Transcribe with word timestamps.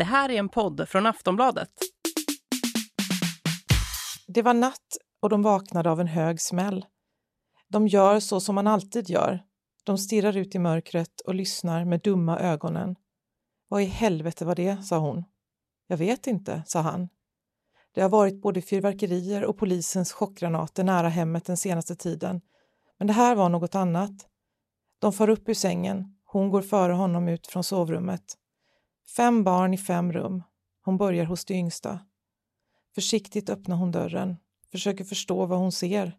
Det 0.00 0.04
här 0.04 0.30
är 0.30 0.38
en 0.38 0.48
podd 0.48 0.88
från 0.88 1.06
Aftonbladet. 1.06 1.70
Det 4.28 4.42
var 4.42 4.54
natt 4.54 4.96
och 5.22 5.28
de 5.28 5.42
vaknade 5.42 5.90
av 5.90 6.00
en 6.00 6.06
hög 6.06 6.40
smäll. 6.40 6.86
De 7.68 7.88
gör 7.88 8.20
så 8.20 8.40
som 8.40 8.54
man 8.54 8.66
alltid 8.66 9.10
gör. 9.10 9.42
De 9.84 9.98
stirrar 9.98 10.36
ut 10.36 10.54
i 10.54 10.58
mörkret 10.58 11.20
och 11.20 11.34
lyssnar 11.34 11.84
med 11.84 12.00
dumma 12.00 12.38
ögonen. 12.38 12.96
Vad 13.68 13.82
i 13.82 13.84
helvete 13.84 14.44
var 14.44 14.54
det, 14.54 14.82
sa 14.84 14.98
hon. 14.98 15.24
Jag 15.86 15.96
vet 15.96 16.26
inte, 16.26 16.62
sa 16.66 16.80
han. 16.80 17.08
Det 17.94 18.00
har 18.00 18.08
varit 18.08 18.42
både 18.42 18.62
fyrverkerier 18.62 19.44
och 19.44 19.58
polisens 19.58 20.12
chockgranater 20.12 20.84
nära 20.84 21.08
hemmet 21.08 21.44
den 21.44 21.56
senaste 21.56 21.96
tiden. 21.96 22.40
Men 22.98 23.06
det 23.06 23.12
här 23.12 23.34
var 23.34 23.48
något 23.48 23.74
annat. 23.74 24.28
De 24.98 25.12
far 25.12 25.28
upp 25.28 25.48
ur 25.48 25.54
sängen. 25.54 26.16
Hon 26.24 26.50
går 26.50 26.62
före 26.62 26.92
honom 26.92 27.28
ut 27.28 27.46
från 27.46 27.64
sovrummet. 27.64 28.36
Fem 29.16 29.44
barn 29.44 29.74
i 29.74 29.78
fem 29.78 30.12
rum. 30.12 30.42
Hon 30.84 30.96
börjar 30.96 31.24
hos 31.24 31.44
det 31.44 31.54
yngsta. 31.54 32.00
Försiktigt 32.94 33.50
öppnar 33.50 33.76
hon 33.76 33.90
dörren, 33.90 34.36
försöker 34.72 35.04
förstå 35.04 35.46
vad 35.46 35.58
hon 35.58 35.72
ser. 35.72 36.18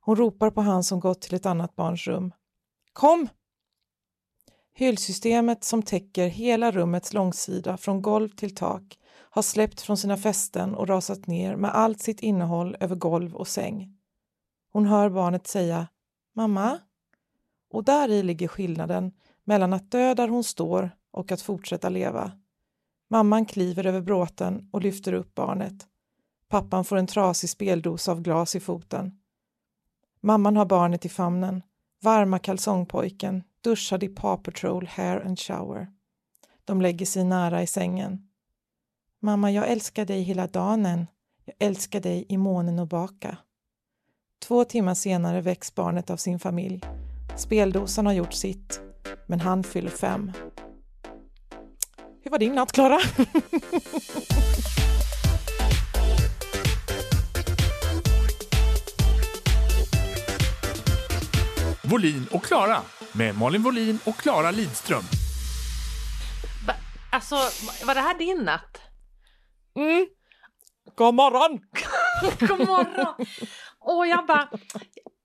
Hon 0.00 0.16
ropar 0.16 0.50
på 0.50 0.60
han 0.60 0.84
som 0.84 1.00
gått 1.00 1.20
till 1.20 1.34
ett 1.34 1.46
annat 1.46 1.76
barns 1.76 2.06
rum. 2.06 2.32
Kom! 2.92 3.28
Hyllsystemet 4.74 5.64
som 5.64 5.82
täcker 5.82 6.28
hela 6.28 6.70
rummets 6.70 7.12
långsida 7.12 7.76
från 7.76 8.02
golv 8.02 8.28
till 8.28 8.54
tak 8.54 8.98
har 9.08 9.42
släppt 9.42 9.80
från 9.80 9.96
sina 9.96 10.16
fästen 10.16 10.74
och 10.74 10.88
rasat 10.88 11.26
ner 11.26 11.56
med 11.56 11.74
allt 11.74 12.00
sitt 12.00 12.20
innehåll 12.20 12.76
över 12.80 12.96
golv 12.96 13.34
och 13.34 13.48
säng. 13.48 13.96
Hon 14.72 14.86
hör 14.86 15.10
barnet 15.10 15.46
säga 15.46 15.88
”mamma” 16.32 16.78
och 17.70 17.84
där 17.84 18.08
i 18.08 18.22
ligger 18.22 18.48
skillnaden 18.48 19.12
mellan 19.44 19.72
att 19.72 19.90
dö 19.90 20.14
där 20.14 20.28
hon 20.28 20.44
står 20.44 20.90
och 21.16 21.32
att 21.32 21.40
fortsätta 21.40 21.88
leva. 21.88 22.32
Mamman 23.10 23.46
kliver 23.46 23.86
över 23.86 24.00
bråten 24.00 24.68
och 24.72 24.82
lyfter 24.82 25.12
upp 25.12 25.34
barnet. 25.34 25.86
Pappan 26.48 26.84
får 26.84 26.96
en 26.96 27.06
trasig 27.06 27.50
speldos 27.50 28.08
av 28.08 28.22
glas 28.22 28.56
i 28.56 28.60
foten. 28.60 29.18
Mamman 30.20 30.56
har 30.56 30.66
barnet 30.66 31.04
i 31.04 31.08
famnen, 31.08 31.62
varma 32.02 32.38
kalsongpojken, 32.38 33.42
duschad 33.60 34.02
i 34.02 34.08
Paw 34.08 34.42
Patrol 34.42 34.86
Hair 34.86 35.26
and 35.26 35.38
Shower. 35.38 35.88
De 36.64 36.80
lägger 36.80 37.06
sig 37.06 37.24
nära 37.24 37.62
i 37.62 37.66
sängen. 37.66 38.28
Mamma, 39.20 39.50
jag 39.50 39.68
älskar 39.68 40.04
dig 40.04 40.22
hela 40.22 40.46
dagen. 40.46 41.06
Jag 41.44 41.54
älskar 41.58 42.00
dig 42.00 42.26
i 42.28 42.36
månen 42.36 42.78
och 42.78 42.88
baka. 42.88 43.36
Två 44.38 44.64
timmar 44.64 44.94
senare 44.94 45.40
väcks 45.40 45.74
barnet 45.74 46.10
av 46.10 46.16
sin 46.16 46.38
familj. 46.38 46.80
Speldosan 47.36 48.06
har 48.06 48.12
gjort 48.12 48.32
sitt, 48.32 48.80
men 49.26 49.40
han 49.40 49.62
fyller 49.62 49.90
fem. 49.90 50.32
Hur 52.26 52.30
var 52.30 52.38
din 52.38 52.52
natt, 52.52 52.72
Klara? 52.72 52.98
Volin 61.82 62.26
och 62.30 62.44
Klara 62.44 62.80
med 63.12 63.38
Malin 63.38 63.62
Volin 63.62 63.98
och 64.04 64.16
Klara 64.16 64.50
Lidström. 64.50 65.02
Va, 66.66 66.74
alltså, 67.10 67.34
var 67.86 67.94
det 67.94 68.00
här 68.00 68.18
din 68.18 68.38
natt? 68.38 68.80
Mm. 69.76 70.06
God 70.94 71.14
morgon! 71.14 71.60
God 72.48 72.66
morgon! 72.66 73.26
Åh, 73.80 74.08
jag 74.08 74.26
bara... 74.26 74.48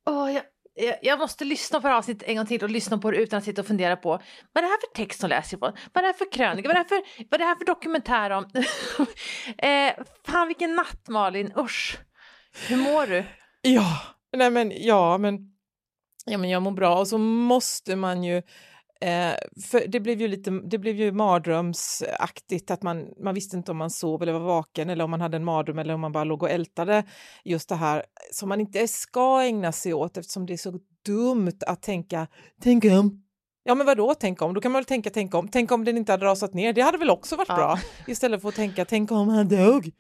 Åh, 0.05 0.33
jag, 0.33 0.43
Eh, 0.81 0.95
jag 1.01 1.19
måste 1.19 1.45
lyssna 1.45 1.81
på 1.81 1.87
det 1.87 1.91
här 1.91 1.97
avsnittet 1.97 2.29
en 2.29 2.35
gång 2.35 2.45
till 2.45 2.63
och 2.63 2.69
lyssna 2.69 2.97
på 2.97 3.11
det 3.11 3.17
utan 3.17 3.37
att 3.37 3.43
sitta 3.43 3.61
och 3.61 3.67
fundera 3.67 3.95
på 3.95 4.09
vad 4.09 4.21
är 4.55 4.61
det 4.61 4.67
här 4.67 4.81
för 4.81 4.95
text 4.95 5.21
hon 5.21 5.29
läser 5.29 5.57
på? 5.57 5.65
Vad 5.65 5.97
är 5.97 6.01
det 6.01 6.07
här 6.07 6.13
för 6.13 6.31
krönika? 6.31 6.69
Vad 6.69 6.77
är 6.77 6.83
det 6.83 6.89
här 6.89 7.01
för, 7.01 7.25
vad 7.29 7.33
är 7.33 7.37
det 7.37 7.45
här 7.45 7.55
för 7.55 7.65
dokumentär 7.65 8.29
om? 8.29 8.43
eh, 9.57 10.05
fan 10.27 10.47
vilken 10.47 10.75
natt 10.75 11.07
Malin, 11.07 11.53
usch! 11.57 11.99
Hur 12.67 12.77
mår 12.77 13.07
du? 13.07 13.23
Ja, 13.61 14.01
nej 14.37 14.51
men 14.51 14.71
ja, 14.75 15.17
men, 15.17 15.37
ja, 16.25 16.37
men 16.37 16.49
jag 16.49 16.61
mår 16.61 16.71
bra 16.71 16.99
och 16.99 17.07
så 17.07 17.17
måste 17.17 17.95
man 17.95 18.23
ju 18.23 18.41
Eh, 19.01 19.33
för 19.65 19.87
det 19.87 19.99
blev 19.99 20.21
ju 20.21 20.27
lite, 20.27 20.51
det 20.51 20.77
blev 20.77 20.95
ju 20.95 21.11
mardrömsaktigt 21.11 22.71
att 22.71 22.83
man, 22.83 23.07
man 23.23 23.33
visste 23.33 23.57
inte 23.57 23.71
om 23.71 23.77
man 23.77 23.89
sov 23.89 24.21
eller 24.21 24.33
var 24.33 24.39
vaken 24.39 24.89
eller 24.89 25.03
om 25.03 25.11
man 25.11 25.21
hade 25.21 25.37
en 25.37 25.45
mardröm 25.45 25.79
eller 25.79 25.93
om 25.93 26.01
man 26.01 26.11
bara 26.11 26.23
låg 26.23 26.43
och 26.43 26.49
ältade 26.49 27.03
just 27.43 27.69
det 27.69 27.75
här 27.75 28.03
som 28.31 28.49
man 28.49 28.61
inte 28.61 28.87
ska 28.87 29.41
ägna 29.41 29.71
sig 29.71 29.93
åt 29.93 30.17
eftersom 30.17 30.45
det 30.45 30.53
är 30.53 30.57
så 30.57 30.79
dumt 31.05 31.59
att 31.67 31.81
tänka, 31.81 32.27
tänk 32.61 32.85
om. 32.85 33.23
Ja 33.63 33.75
men 33.75 33.85
vadå 33.85 34.13
tänk 34.13 34.41
om? 34.41 34.53
Då 34.53 34.61
kan 34.61 34.71
man 34.71 34.79
väl 34.79 34.85
tänka 34.85 35.09
tänk 35.09 35.35
om, 35.35 35.47
tänk 35.47 35.71
om 35.71 35.85
den 35.85 35.97
inte 35.97 36.11
hade 36.11 36.25
rasat 36.25 36.53
ner, 36.53 36.73
det 36.73 36.81
hade 36.81 36.97
väl 36.97 37.09
också 37.09 37.35
varit 37.35 37.49
ja. 37.49 37.55
bra 37.55 37.79
istället 38.07 38.41
för 38.41 38.49
att 38.49 38.55
tänka 38.55 38.85
tänk 38.85 39.11
om 39.11 39.29
han 39.29 39.47
dog. 39.47 39.91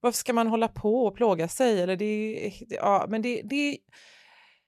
Varför 0.00 0.16
ska 0.16 0.32
man 0.32 0.46
hålla 0.46 0.68
på 0.68 1.06
och 1.06 1.14
plåga 1.14 1.48
sig? 1.48 1.82
Eller 1.82 1.96
det, 1.96 2.52
ja, 2.68 3.06
men 3.08 3.22
det, 3.22 3.42
det 3.44 3.78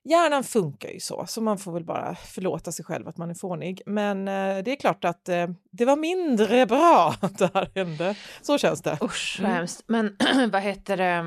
Hjärnan 0.04 0.44
funkar 0.44 0.88
ju 0.88 1.00
så, 1.00 1.24
så 1.28 1.40
man 1.40 1.58
får 1.58 1.72
väl 1.72 1.84
bara 1.84 2.14
förlåta 2.14 2.72
sig 2.72 2.84
själv 2.84 3.08
att 3.08 3.16
man 3.16 3.30
är 3.30 3.34
fånig. 3.34 3.82
Men 3.86 4.28
eh, 4.28 4.64
det 4.64 4.72
är 4.72 4.76
klart 4.76 5.04
att 5.04 5.28
eh, 5.28 5.46
det 5.70 5.84
var 5.84 5.96
mindre 5.96 6.66
bra 6.66 7.14
att 7.20 7.38
det 7.38 7.50
här 7.54 7.70
hände. 7.74 8.14
Så 8.42 8.58
känns 8.58 8.82
det. 8.82 8.98
Usch, 9.02 9.38
vad 9.40 9.46
mm. 9.46 9.56
hemskt. 9.56 9.84
Men 9.86 10.16
vad 10.52 10.62
heter 10.62 10.96
det? 10.96 11.22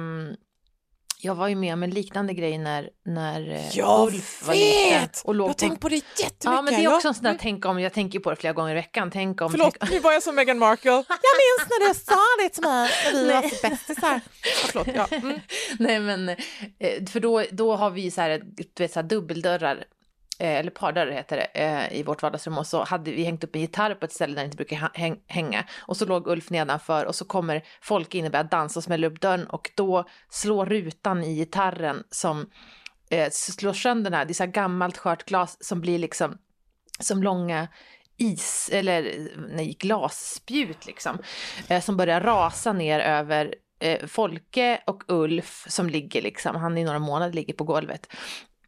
Jag 1.25 1.35
var 1.35 1.47
ju 1.47 1.55
med 1.55 1.73
om 1.73 1.83
en 1.83 1.89
liknande 1.89 2.33
grej 2.33 2.57
när, 2.57 2.89
när 3.05 3.51
eh, 3.51 3.77
jag 3.77 4.07
Ulf 4.07 4.47
var 4.47 4.53
liten. 4.53 5.09
Och 5.23 5.35
låg 5.35 5.45
jag 5.45 5.49
har 5.49 5.53
tänkt 5.53 5.81
på 5.81 5.89
det 5.89 5.95
jättemycket. 5.95 6.43
Ja, 6.43 6.61
men 6.61 6.73
det 6.73 6.83
är 6.83 6.95
också 6.95 7.07
en 7.07 7.13
sån 7.13 7.23
där 7.23 7.37
tänk 7.39 7.65
om, 7.65 7.79
jag 7.79 7.93
tänker 7.93 8.19
på 8.19 8.29
det 8.29 8.35
flera 8.35 8.53
gånger 8.53 8.71
i 8.71 8.73
veckan. 8.73 9.11
Tänk 9.11 9.41
om, 9.41 9.51
Förlåt, 9.51 9.75
tänk... 9.79 9.91
nu 9.91 9.99
var 9.99 10.13
jag 10.13 10.23
som 10.23 10.35
Meghan 10.35 10.59
Markle. 10.59 10.91
jag 10.91 11.35
minns 11.41 11.69
när 11.69 11.87
du 11.87 11.93
sa 11.93 12.43
det 12.43 12.49
till 12.49 12.63
mig 12.63 12.89
när 13.13 13.41
vi 13.41 13.47
var 13.49 13.69
bästisar. 13.69 14.21
Förlåt, 14.65 14.87
ja. 14.95 15.07
Mm. 15.11 15.39
Nej, 15.79 15.99
men 15.99 16.29
eh, 16.29 17.05
för 17.11 17.19
då, 17.19 17.43
då 17.51 17.75
har 17.75 17.89
vi 17.89 18.11
så 18.11 18.21
här, 18.21 18.41
du 18.45 18.83
vet, 18.83 18.93
så 18.93 18.99
här 18.99 19.07
dubbeldörrar 19.07 19.85
Eh, 20.39 20.55
eller 20.55 20.71
pardörrar 20.71 21.11
heter 21.11 21.37
det, 21.37 21.43
eh, 21.43 21.99
i 21.99 22.03
vårt 22.03 22.21
vardagsrum. 22.21 22.57
Och 22.57 22.67
så 22.67 22.83
hade 22.83 23.11
vi 23.11 23.23
hängt 23.23 23.43
upp 23.43 23.55
en 23.55 23.61
gitarr 23.61 23.95
på 23.95 24.05
ett 24.05 24.13
ställe 24.13 24.33
där 24.33 24.35
den 24.35 24.45
inte 24.45 24.57
brukar 24.57 24.91
hänga. 25.27 25.65
Och 25.77 25.97
så 25.97 26.05
låg 26.05 26.27
Ulf 26.27 26.49
nedanför 26.49 27.05
och 27.05 27.15
så 27.15 27.25
kommer 27.25 27.63
folk 27.81 28.15
in 28.15 28.25
och 28.25 28.31
börjar 28.31 28.43
dansa 28.43 28.79
och 28.79 28.83
smäller 28.83 29.07
upp 29.07 29.21
dörren. 29.21 29.47
Och 29.47 29.71
då 29.75 30.05
slår 30.29 30.65
rutan 30.65 31.23
i 31.23 31.35
gitarren 31.35 32.03
som 32.09 32.49
eh, 33.09 33.29
slår 33.31 33.73
sönder 33.73 34.11
den 34.11 34.17
här, 34.17 34.25
det 34.25 34.31
är 34.31 34.33
så 34.33 34.43
här 34.43 34.51
gammalt 34.51 34.97
skört 34.97 35.25
glas 35.25 35.57
som 35.59 35.81
blir 35.81 35.99
liksom 35.99 36.37
som 36.99 37.23
långa 37.23 37.67
is 38.17 38.69
eller 38.73 39.29
nej, 39.55 39.77
glasspjut 39.79 40.85
liksom 40.85 41.17
eh, 41.67 41.81
som 41.81 41.97
börjar 41.97 42.21
rasa 42.21 42.73
ner 42.73 42.99
över 42.99 43.55
eh, 43.79 44.05
Folke 44.05 44.81
och 44.87 45.03
Ulf 45.07 45.65
som 45.69 45.89
ligger 45.89 46.21
liksom, 46.21 46.55
han 46.55 46.77
i 46.77 46.83
några 46.83 46.99
månader 46.99 47.33
ligger 47.33 47.53
på 47.53 47.63
golvet 47.63 48.07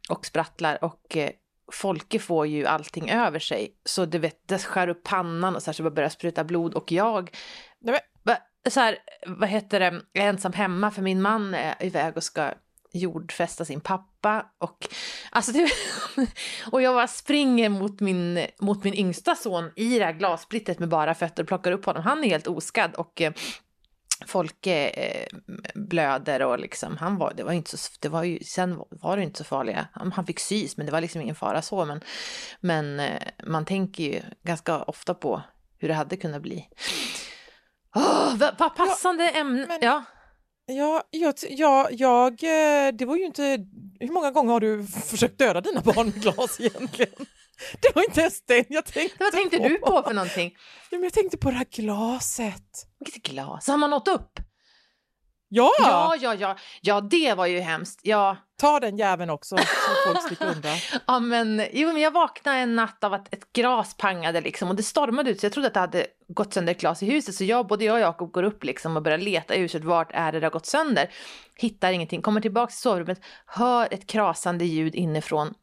och 0.08 0.26
sprattlar 0.26 0.84
och 0.84 1.16
eh, 1.16 1.30
Folke 1.72 2.18
får 2.18 2.46
ju 2.46 2.66
allting 2.66 3.10
över 3.10 3.38
sig. 3.38 3.74
Så 3.84 4.04
du 4.04 4.18
vet, 4.18 4.48
det 4.48 4.58
skär 4.58 4.88
upp 4.88 5.02
pannan 5.02 5.56
och 5.56 5.62
så, 5.62 5.68
här, 5.68 5.72
så 5.72 5.90
börjar 5.90 6.08
spruta 6.08 6.44
blod 6.44 6.74
och 6.74 6.92
jag... 6.92 7.30
Nej, 7.80 8.00
så 8.70 8.80
här, 8.80 8.98
vad 9.26 9.48
heter 9.48 9.80
det, 9.80 10.02
jag 10.12 10.24
är 10.24 10.28
ensam 10.28 10.52
hemma 10.52 10.90
för 10.90 11.02
min 11.02 11.22
man 11.22 11.54
är 11.54 11.74
iväg 11.80 12.16
och 12.16 12.22
ska 12.22 12.52
jordfästa 12.92 13.64
sin 13.64 13.80
pappa 13.80 14.46
och 14.58 14.88
alltså 15.30 15.52
det, 15.52 15.70
och 16.72 16.82
jag 16.82 16.94
bara 16.94 17.06
springer 17.06 17.68
mot 17.68 18.00
min, 18.00 18.46
mot 18.60 18.84
min 18.84 18.94
yngsta 18.94 19.34
son 19.34 19.70
i 19.76 19.98
det 19.98 20.04
här 20.04 20.12
glassplittret 20.12 20.78
med 20.78 20.88
bara 20.88 21.14
fötter 21.14 21.42
och 21.42 21.48
plockar 21.48 21.72
upp 21.72 21.84
honom. 21.84 22.02
Han 22.02 22.24
är 22.24 22.28
helt 22.28 22.46
oskadd 22.46 22.94
och 22.94 23.22
Folke 24.26 24.88
eh, 24.88 25.26
blöder 25.74 26.42
och 26.42 26.58
liksom, 26.58 26.96
han 26.96 27.18
var, 27.18 27.32
det 27.36 27.42
var 27.42 27.52
inte 27.52 27.76
så, 27.78 27.92
det 28.00 28.08
var 28.08 28.22
ju, 28.22 28.38
sen 28.44 28.82
var 28.90 29.16
det 29.16 29.22
inte 29.22 29.38
så 29.38 29.44
farliga, 29.44 29.88
han, 29.92 30.12
han 30.12 30.26
fick 30.26 30.40
sys 30.40 30.76
men 30.76 30.86
det 30.86 30.92
var 30.92 31.00
liksom 31.00 31.20
ingen 31.20 31.34
fara 31.34 31.62
så 31.62 31.84
men, 31.84 32.00
men 32.60 33.00
eh, 33.00 33.22
man 33.44 33.64
tänker 33.64 34.04
ju 34.04 34.20
ganska 34.42 34.82
ofta 34.82 35.14
på 35.14 35.42
hur 35.78 35.88
det 35.88 35.94
hade 35.94 36.16
kunnat 36.16 36.42
bli. 36.42 36.68
Oh, 37.94 38.36
vad 38.58 38.76
passande 38.76 39.24
ja, 39.24 39.40
ämne, 39.40 39.66
men, 39.66 39.78
ja. 39.80 40.04
Ja, 40.70 41.02
jag, 41.10 41.34
ja, 41.48 41.88
jag, 41.90 42.32
eh, 42.32 42.92
det 42.92 43.04
var 43.04 43.16
ju 43.16 43.24
inte, 43.24 43.42
hur 44.00 44.12
många 44.12 44.30
gånger 44.30 44.52
har 44.52 44.60
du 44.60 44.86
försökt 44.86 45.38
döda 45.38 45.60
dina 45.60 45.80
barn 45.80 46.06
med 46.06 46.22
glas 46.22 46.60
egentligen? 46.60 47.26
Det 47.80 47.94
var 47.94 48.02
inte 48.02 48.20
ens 48.20 48.42
den 48.46 48.64
jag 48.68 48.84
tänkte 48.84 49.16
Vad 49.24 49.32
tänkte 49.32 49.58
på. 49.58 49.68
du 49.68 49.78
på 49.78 50.02
för 50.02 50.14
någonting? 50.14 50.56
Ja, 50.90 50.98
men 50.98 51.02
jag 51.02 51.12
tänkte 51.12 51.36
på 51.38 51.50
det 51.50 51.56
här 51.56 51.66
glaset. 51.70 52.86
Vilket 53.00 53.22
glas? 53.22 53.68
Har 53.68 53.76
man 53.76 53.90
nått 53.90 54.08
upp? 54.08 54.40
Ja! 55.50 55.70
Ja, 55.78 56.16
ja, 56.20 56.34
ja. 56.34 56.56
Ja, 56.80 57.00
det 57.00 57.34
var 57.34 57.46
ju 57.46 57.60
hemskt. 57.60 58.00
Ja. 58.02 58.36
Ta 58.60 58.80
den 58.80 58.96
jäveln 58.96 59.30
också 59.30 59.56
så 59.56 59.64
folk 60.06 60.28
slipper 60.28 60.46
undan. 60.46 60.76
ja, 61.06 61.20
men, 61.20 61.62
jo, 61.72 61.92
men 61.92 62.02
jag 62.02 62.10
vaknade 62.10 62.58
en 62.58 62.76
natt 62.76 63.04
av 63.04 63.14
att 63.14 63.34
ett 63.34 63.52
glas 63.52 63.96
pangade 63.96 64.40
liksom 64.40 64.68
och 64.68 64.76
det 64.76 64.82
stormade 64.82 65.30
ut 65.30 65.40
så 65.40 65.46
jag 65.46 65.52
trodde 65.52 65.68
att 65.68 65.74
det 65.74 65.80
hade 65.80 66.06
gått 66.28 66.54
sönder 66.54 66.72
ett 66.72 66.80
glas 66.80 67.02
i 67.02 67.06
huset 67.06 67.34
så 67.34 67.44
jag, 67.44 67.66
både 67.66 67.84
jag 67.84 67.94
och 67.94 68.00
Jakob 68.00 68.32
går 68.32 68.42
upp 68.42 68.64
liksom 68.64 68.96
och 68.96 69.02
börjar 69.02 69.18
leta 69.18 69.54
i 69.54 69.58
huset. 69.60 69.84
Vart 69.84 70.10
är 70.12 70.32
det 70.32 70.40
det 70.40 70.46
har 70.46 70.50
gått 70.50 70.66
sönder? 70.66 71.10
Hittar 71.56 71.92
ingenting. 71.92 72.22
Kommer 72.22 72.40
tillbaka 72.40 72.70
till 72.70 72.80
sovrummet. 72.80 73.20
Hör 73.46 73.88
ett 73.90 74.06
krasande 74.06 74.64
ljud 74.64 74.94
inifrån 74.94 75.54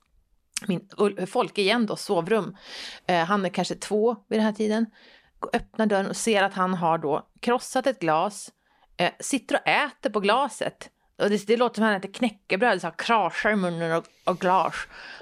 min, 0.67 0.89
Folke 1.27 1.61
igen 1.61 1.85
då, 1.85 1.95
sovrum. 1.95 2.57
Eh, 3.07 3.25
han 3.25 3.45
är 3.45 3.49
kanske 3.49 3.75
två 3.75 4.15
vid 4.27 4.39
den 4.39 4.45
här 4.45 4.53
tiden. 4.53 4.85
öppnar 5.53 5.85
dörren 5.85 6.07
och 6.07 6.15
ser 6.15 6.43
att 6.43 6.53
han 6.53 6.73
har 6.73 6.97
då 6.97 7.27
krossat 7.39 7.87
ett 7.87 7.99
glas, 7.99 8.51
eh, 8.97 9.11
sitter 9.19 9.55
och 9.55 9.67
äter 9.67 10.09
på 10.09 10.19
glaset. 10.19 10.89
Och 11.17 11.29
det, 11.29 11.47
det 11.47 11.57
låter 11.57 11.75
som 11.75 11.83
att 11.83 11.89
han 11.89 11.99
äter 11.99 12.13
knäckebröd, 12.13 12.81
så 12.81 12.87
här, 12.87 12.93
krasar 12.97 13.51
i 13.51 13.55
munnen 13.55 13.97
och, 13.97 14.05
och 14.25 14.39
glas. 14.39 14.75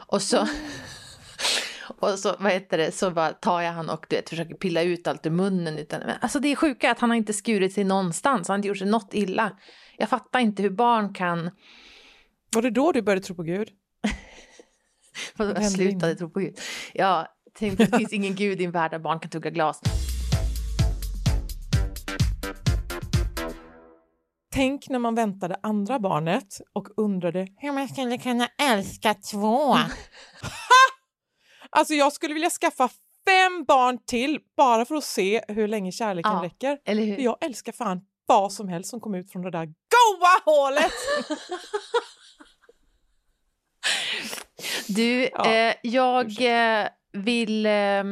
Och 0.08 0.22
så, 0.22 0.38
och 2.00 2.20
så, 2.20 2.36
vad 2.40 2.52
heter 2.52 2.78
det, 2.78 2.92
så 2.92 3.12
bara 3.12 3.30
tar 3.30 3.62
jag 3.62 3.72
han 3.72 3.90
och 3.90 4.06
du 4.10 4.16
vet, 4.16 4.30
försöker 4.30 4.56
pilla 4.56 4.82
ut 4.82 5.08
allt 5.08 5.26
ur 5.26 5.32
munnen. 5.32 5.78
Utan, 5.78 6.00
men, 6.00 6.16
alltså 6.22 6.40
det 6.40 6.52
är 6.52 6.56
sjuka 6.56 6.92
att 6.92 7.00
han 7.00 7.10
har 7.10 7.18
inte 7.18 7.34
skurit 7.34 7.74
sig 7.74 7.84
någonstans, 7.84 8.48
han 8.48 8.54
har 8.54 8.58
inte 8.58 8.68
gjort 8.68 8.78
sig 8.78 8.88
något 8.88 9.14
illa. 9.14 9.52
Jag 9.98 10.10
fattar 10.10 10.40
inte 10.40 10.64
hur 10.64 10.70
barn 10.70 11.14
kan... 11.14 11.52
Var 12.56 12.62
det 12.62 12.70
då 12.70 12.92
du 12.92 13.02
började 13.02 13.26
tro 13.26 13.36
på 13.36 13.44
Gud? 13.44 13.70
Jag 15.38 15.72
slutade 15.72 16.16
tro 16.16 16.30
på 16.30 16.40
Gud. 16.40 16.60
Ja, 16.94 17.28
tänkte, 17.54 17.86
det 17.86 17.98
finns 17.98 18.14
ingen 18.14 18.36
gud 18.36 18.62
i 18.62 18.66
en 18.66 18.72
värld 18.72 18.92
där 18.92 19.00
barn 19.00 19.20
kan 19.20 19.30
tugga 19.32 19.50
glas. 19.50 19.82
Tänk 24.54 24.90
när 24.90 25.00
man 25.00 25.16
väntade 25.16 25.56
andra 25.64 26.00
barnet 26.00 26.62
och 26.74 26.88
undrade 26.98 27.48
hur 27.58 27.72
man 27.72 27.88
skulle 27.88 28.18
kunna 28.18 28.48
älska 28.62 29.14
två. 29.14 29.78
alltså 31.70 31.94
jag 31.94 32.14
skulle 32.14 32.34
vilja 32.34 32.50
skaffa 32.50 32.90
fem 33.26 33.66
barn 33.68 34.00
till 34.06 34.40
bara 34.58 34.86
för 34.86 34.96
att 34.96 35.04
se 35.04 35.42
hur 35.48 35.68
länge 35.68 35.92
kärleken 35.92 36.32
Ja, 36.32 36.44
räcker. 36.44 36.78
Eller 36.86 37.04
hur? 37.04 37.16
För 37.16 37.22
jag 37.22 37.38
älskar 37.42 37.72
fan 37.72 38.02
vad 38.26 38.54
som 38.54 38.68
helst 38.68 38.90
som 38.90 39.00
kommer 39.00 39.18
ut 39.18 39.32
från 39.32 39.42
det 39.42 39.52
där 39.52 39.66
goa 39.66 40.54
hålet. 40.54 40.94
Du, 44.96 45.30
Ja, 45.34 45.54
eh, 45.54 45.76
jag 45.82 46.26
eh, 46.42 46.88
vill 47.14 47.66
eh, 47.66 48.04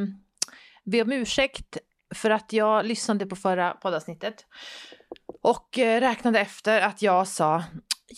be 0.83 1.01
om 1.01 1.11
ursäkt 1.11 1.77
för 2.15 2.29
att 2.29 2.53
jag 2.53 2.85
lyssnade 2.85 3.25
på 3.25 3.35
förra 3.35 3.71
poddavsnittet 3.71 4.45
och 5.43 5.79
eh, 5.79 5.99
räknade 5.99 6.39
efter 6.39 6.81
att 6.81 7.01
jag 7.01 7.27
sa 7.27 7.63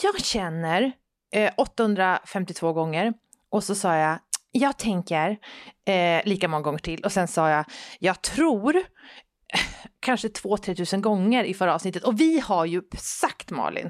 jag 0.03 0.19
känner 0.19 0.91
eh, 1.33 1.53
852 1.57 2.73
gånger 2.73 3.13
och 3.49 3.63
så 3.63 3.75
sa 3.75 3.95
jag 3.95 4.19
jag 4.51 4.77
tänker 4.77 5.37
eh, 5.85 6.25
lika 6.25 6.47
många 6.47 6.63
gånger 6.63 6.79
till. 6.79 7.03
Och 7.03 7.11
sen 7.11 7.27
sa 7.27 7.49
jag 7.49 7.65
jag 7.99 8.21
tror 8.21 8.83
kanske 10.03 10.27
2-3 10.27 10.75
tusen 10.75 11.01
gånger 11.01 11.43
i 11.43 11.53
förra 11.53 11.73
avsnittet. 11.75 12.03
Och 12.03 12.19
vi 12.21 12.39
har 12.39 12.65
ju 12.65 12.81
sagt 12.97 13.49
Malin, 13.51 13.89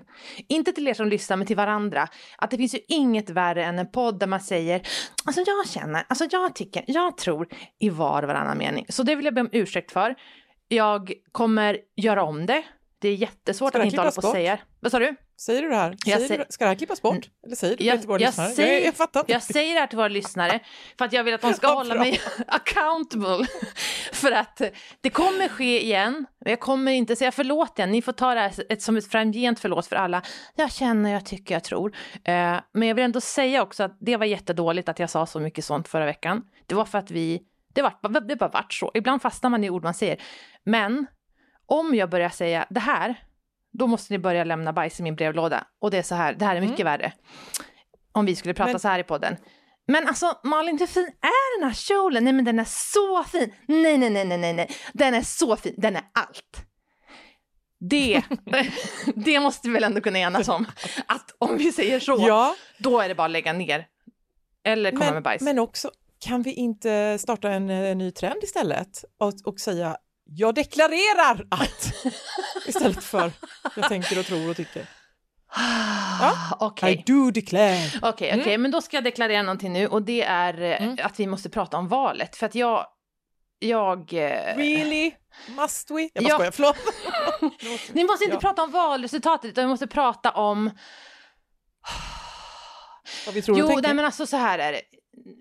inte 0.49 0.71
till 0.73 0.87
er 0.87 0.93
som 0.93 1.07
lyssnar 1.07 1.37
men 1.37 1.47
till 1.47 1.55
varandra, 1.55 2.07
att 2.37 2.51
det 2.51 2.57
finns 2.57 2.75
ju 2.75 2.79
inget 2.87 3.29
värre 3.29 3.65
än 3.65 3.79
en 3.79 3.91
podd 3.91 4.19
där 4.19 4.27
man 4.27 4.41
säger 4.41 4.81
alltså 5.25 5.43
jag 5.45 5.69
känner, 5.69 6.03
alltså 6.07 6.25
jag 6.31 6.55
tycker, 6.55 6.83
jag 6.87 7.17
tror 7.17 7.47
i 7.79 7.89
var 7.89 8.21
och 8.23 8.27
varannan 8.27 8.57
mening. 8.57 8.85
Så 8.89 9.03
det 9.03 9.15
vill 9.15 9.25
jag 9.25 9.33
be 9.33 9.41
om 9.41 9.49
ursäkt 9.51 9.91
för. 9.91 10.15
Jag 10.67 11.13
kommer 11.31 11.77
göra 11.95 12.23
om 12.23 12.45
det. 12.45 12.63
Det 12.99 13.09
är 13.09 13.15
jättesvårt 13.15 13.69
Ska 13.73 13.79
att 13.79 13.85
inte 13.85 13.97
hålla 13.97 14.11
på 14.11 14.27
och 14.27 14.33
säga. 14.33 14.59
Vad 14.79 14.91
sa 14.91 14.99
du? 14.99 15.15
Säger 15.41 15.61
du 15.61 15.69
det 15.69 15.75
här? 15.75 15.89
Jag 16.05 16.15
Säger 16.15 16.27
säger- 16.27 16.39
du, 16.39 16.45
ska 16.49 16.63
det 16.65 16.69
här 16.69 16.75
klippas 16.75 17.01
bort? 17.01 17.13
Mm. 17.13 17.27
Eller 17.45 17.55
säger 17.55 17.77
du 17.77 17.83
Jag- 17.83 17.95
det 17.97 17.99
till 17.99 18.07
våra 18.07 18.19
jag 18.21 18.27
lyssnare? 18.27 18.49
säger- 18.49 18.73
jag, 18.77 18.87
jag 18.87 18.93
fattar 18.95 19.19
inte. 19.19 19.31
Jag 19.31 19.43
säger 19.43 19.73
det 19.73 19.79
här 19.79 19.87
till 19.87 19.97
våra 19.97 20.07
lyssnare 20.07 20.59
för 20.97 21.05
att 21.05 21.13
jag 21.13 21.23
vill 21.23 21.33
att 21.33 21.41
de 21.41 21.53
ska 21.53 21.67
hålla 21.67 21.95
mig 21.95 22.19
accountable. 22.47 23.47
För 24.23 24.31
att 24.31 24.61
det 25.01 25.09
kommer 25.09 25.47
ske 25.47 25.83
igen. 25.83 26.25
men 26.39 26.49
Jag 26.49 26.59
kommer 26.59 26.91
inte 26.91 27.15
säga 27.15 27.31
förlåt 27.31 27.79
igen. 27.79 27.91
Ni 27.91 28.01
får 28.01 28.11
ta 28.11 28.33
det 28.33 28.39
här 28.39 28.79
som 28.79 28.97
ett 28.97 29.11
framgent 29.11 29.59
förlåt 29.59 29.87
för 29.87 29.95
alla. 29.95 30.21
Jag 30.55 30.71
känner, 30.71 31.13
jag 31.13 31.25
tycker, 31.25 31.55
jag 31.55 31.63
tror. 31.63 31.95
Eh, 32.23 32.55
men 32.73 32.87
jag 32.87 32.95
vill 32.95 33.05
ändå 33.05 33.21
säga 33.21 33.61
också 33.61 33.83
att 33.83 33.97
det 33.99 34.17
var 34.17 34.25
jättedåligt 34.25 34.89
att 34.89 34.99
jag 34.99 35.09
sa 35.09 35.25
så 35.25 35.39
mycket 35.39 35.65
sånt 35.65 35.87
förra 35.87 36.05
veckan. 36.05 36.41
Det 36.67 36.75
var 36.75 36.85
för 36.85 36.97
att 36.97 37.11
vi, 37.11 37.41
det, 37.73 37.81
var, 37.81 38.19
det 38.27 38.35
bara 38.35 38.49
vart 38.49 38.73
så. 38.73 38.91
Ibland 38.93 39.21
fastnar 39.21 39.49
man 39.49 39.63
i 39.63 39.69
ord 39.69 39.83
man 39.83 39.93
säger. 39.93 40.17
Men 40.63 41.05
om 41.65 41.95
jag 41.95 42.09
börjar 42.09 42.29
säga 42.29 42.65
det 42.69 42.79
här, 42.79 43.15
då 43.71 43.87
måste 43.87 44.13
ni 44.13 44.19
börja 44.19 44.43
lämna 44.43 44.73
bajs 44.73 44.99
i 44.99 45.03
min 45.03 45.15
brevlåda. 45.15 45.67
Och 45.79 45.91
det 45.91 45.97
är 45.97 46.03
så 46.03 46.15
här, 46.15 46.33
det 46.33 46.45
här 46.45 46.55
är 46.55 46.61
mycket 46.61 46.85
värre. 46.85 47.13
Om 48.11 48.25
vi 48.25 48.35
skulle 48.35 48.53
prata 48.53 48.71
Men- 48.71 48.79
så 48.79 48.87
här 48.87 48.99
i 48.99 49.03
podden. 49.03 49.35
Men 49.87 50.07
alltså 50.07 50.39
Malin, 50.43 50.79
hur 50.79 50.87
fin 50.87 51.07
är 51.21 51.59
den 51.59 51.69
här 51.69 51.75
kjolen? 51.75 52.23
Nej 52.23 52.33
men 52.33 52.45
den 52.45 52.59
är 52.59 52.65
så 52.67 53.23
fin! 53.23 53.53
Nej, 53.67 53.97
nej, 53.97 54.09
nej, 54.09 54.37
nej, 54.37 54.53
nej. 54.53 54.71
Den 54.93 55.13
är 55.13 55.21
så 55.21 55.55
fin, 55.55 55.73
den 55.77 55.95
är 55.95 56.03
allt. 56.13 56.65
Det, 57.79 58.23
det 59.15 59.39
måste 59.39 59.67
vi 59.67 59.73
väl 59.73 59.83
ändå 59.83 60.01
kunna 60.01 60.19
enas 60.19 60.47
om. 60.47 60.65
Att 61.05 61.35
om 61.37 61.57
vi 61.57 61.71
säger 61.71 61.99
så, 61.99 62.17
Ja, 62.19 62.55
då 62.77 62.99
är 62.99 63.09
det 63.09 63.15
bara 63.15 63.25
att 63.25 63.31
lägga 63.31 63.53
ner. 63.53 63.87
Eller 64.63 64.91
komma 64.91 65.03
med 65.03 65.13
men, 65.13 65.23
bajs. 65.23 65.41
men 65.41 65.59
också, 65.59 65.91
kan 66.19 66.41
vi 66.41 66.53
inte 66.53 67.17
starta 67.19 67.49
en 67.49 67.69
eh, 67.69 67.95
ny 67.95 68.11
trend 68.11 68.43
istället 68.43 69.03
och, 69.17 69.33
och 69.45 69.59
säga 69.59 69.97
jag 70.25 70.55
deklarerar 70.55 71.47
att 71.49 71.93
istället 72.67 73.03
för 73.03 73.31
jag 73.75 73.89
tänker 73.89 74.19
och 74.19 74.25
tror 74.25 74.49
och 74.49 74.55
tycker. 74.55 74.85
Ah, 75.55 76.55
Okej. 76.59 76.93
I 76.93 77.03
do 77.11 77.31
declare. 77.31 77.77
Okej, 78.01 78.39
okej, 78.41 78.57
men 78.57 78.71
då 78.71 78.81
ska 78.81 78.97
jag 78.97 79.03
deklarera 79.03 79.41
någonting 79.41 79.73
nu 79.73 79.87
och 79.87 80.01
det 80.01 80.23
är 80.23 80.61
eh, 80.61 80.81
Mm. 80.83 80.97
att 81.03 81.19
vi 81.19 81.27
måste 81.27 81.49
prata 81.49 81.77
om 81.77 81.87
valet. 81.87 82.35
För 82.35 82.45
att 82.45 82.55
jag... 82.55 82.85
Jag... 83.59 84.13
eh, 84.13 84.55
Really? 84.57 85.11
Must 85.57 85.91
we? 85.91 86.09
Jag 86.13 86.23
bara 86.23 86.29
Ja. 86.29 86.35
skojar, 86.35 86.51
förlåt. 86.51 86.77
Ni 87.93 88.03
måste 88.03 88.23
inte 88.25 88.35
Ja. 88.35 88.39
prata 88.39 88.63
om 88.63 88.71
valresultatet 88.71 89.49
utan 89.51 89.63
vi 89.63 89.69
måste 89.69 89.87
prata 89.87 90.31
om... 90.31 90.69
Vad 93.25 93.35
vi 93.35 93.41
tror 93.41 93.59
Jo, 93.59 93.79
nej, 93.83 93.93
men 93.93 94.05
alltså 94.05 94.25
så 94.27 94.37
här 94.37 94.59
är 94.59 94.71
det. 94.71 94.81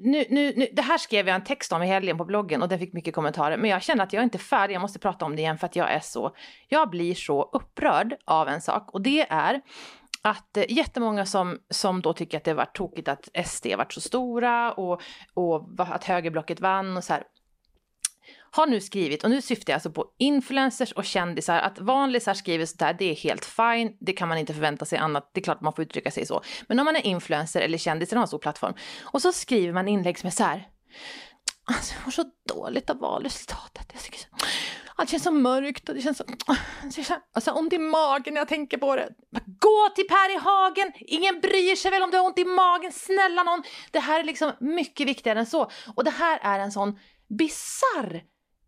Nu, 0.01 0.25
nu, 0.31 0.53
nu, 0.57 0.69
det 0.73 0.83
här 0.83 0.99
skrev 0.99 1.29
jag 1.29 1.35
en 1.35 1.45
text 1.45 1.73
om 1.73 1.83
i 1.83 1.87
helgen 1.87 2.19
på 2.19 2.25
bloggen 2.25 2.63
och 2.63 2.69
den 2.69 2.79
fick 2.79 2.93
mycket 2.93 3.15
kommentarer. 3.15 3.57
Men 3.57 3.71
jag 3.71 3.83
känner 3.83 4.05
att 4.05 4.13
jag 4.13 4.21
är 4.21 4.25
inte 4.25 4.39
färdig, 4.39 4.75
jag 4.75 4.81
måste 4.81 4.99
prata 4.99 5.25
om 5.25 5.37
det 5.37 5.43
igen 5.43 5.59
för 5.59 5.67
att 5.67 5.77
jag 5.77 5.91
är 5.93 6.01
så... 6.01 6.35
Jag 6.69 6.91
blir 6.91 7.15
så 7.15 7.43
upprörd 7.53 8.15
av 8.25 8.49
en 8.49 8.61
sak 8.61 8.91
och 8.95 9.03
det 9.03 9.27
är 9.31 9.61
att 10.23 10.57
eh, 10.57 10.65
jättemånga 10.69 11.27
som, 11.27 11.59
som 11.71 12.03
då 12.03 12.13
tycker 12.13 12.37
att 12.39 12.45
det 12.45 12.55
varit 12.55 12.77
tokigt 12.77 13.09
att 13.09 13.29
SD 13.47 13.67
varit 13.67 13.93
så 13.93 14.01
stora 14.01 14.73
och, 14.73 15.03
och 15.35 15.71
att 15.79 16.05
högerblocket 16.05 16.61
vann 16.61 16.97
och 16.97 17.05
så 17.05 17.13
här 17.13 17.25
har 18.55 18.67
nu 18.67 18.81
skrivit, 18.81 19.25
och 19.25 19.31
nu 19.31 19.43
syftar 19.43 19.73
jag 19.73 19.77
alltså 19.77 19.91
på 19.91 20.07
influencers 20.19 20.93
och 20.93 21.05
kändisar, 21.05 21.59
att 21.59 21.79
vanlisar 21.79 22.35
skriver 22.35 22.67
sådär, 22.67 22.97
det 22.99 23.05
är 23.05 23.15
helt 23.15 23.45
fine, 23.45 23.97
det 24.01 24.13
kan 24.13 24.29
man 24.29 24.39
inte 24.39 24.55
förvänta 24.55 24.85
sig 24.85 24.99
annat, 24.99 25.31
det 25.33 25.41
är 25.41 25.45
klart 25.45 25.61
man 25.61 25.73
får 25.73 25.85
uttrycka 25.85 26.11
sig 26.11 26.27
så. 26.27 26.43
Men 26.69 26.79
om 26.79 26.85
man 26.85 26.97
är 26.97 27.07
influencer 27.07 27.61
eller 27.61 27.79
kändis 27.79 28.09
eller 28.09 28.17
har 28.17 28.23
en 28.23 28.29
stor 28.29 28.39
plattform, 28.39 28.75
och 29.03 29.23
så 29.23 29.33
skriver 29.33 29.73
man 29.73 29.89
inlägg 29.89 30.19
som 30.19 30.27
är 30.27 30.31
så 30.31 30.45
här, 30.45 30.69
alltså 31.65 31.95
jag 31.95 32.07
mår 32.07 32.11
så 32.11 32.25
dåligt 32.49 32.91
av 32.91 32.99
valresultatet, 32.99 33.91
jag 33.93 34.03
tycker 34.03 34.19
så, 34.19 34.27
allt 34.97 35.11
känns 35.11 35.23
så 35.23 35.31
mörkt 35.31 35.89
och 35.89 35.95
det 35.95 36.01
känns 36.01 36.19
så, 36.19 36.25
det 36.83 36.93
känns 36.93 37.07
så 37.07 37.15
alltså, 37.33 37.51
ont 37.51 37.73
i 37.73 37.79
magen 37.79 38.35
när 38.35 38.41
jag 38.41 38.49
tänker 38.49 38.79
på 38.79 38.97
det. 38.97 39.09
Gå 39.47 39.89
till 39.95 40.09
Per 40.09 40.37
i 40.37 40.39
Hagen, 40.39 40.93
ingen 40.99 41.41
bryr 41.41 41.77
sig 41.77 41.91
väl 41.91 42.03
om 42.03 42.11
du 42.11 42.17
har 42.17 42.27
ont 42.27 42.39
i 42.39 42.45
magen, 42.45 42.93
snälla 42.93 43.43
någon. 43.43 43.63
Det 43.91 44.01
här 44.01 44.21
är 44.21 44.25
liksom 44.25 44.53
mycket 44.61 45.07
viktigare 45.07 45.39
än 45.39 45.47
så. 45.47 45.71
Och 45.95 46.05
det 46.05 46.11
här 46.11 46.39
är 46.43 46.59
en 46.59 46.73
sån 46.73 46.99
bizarr 47.29 48.23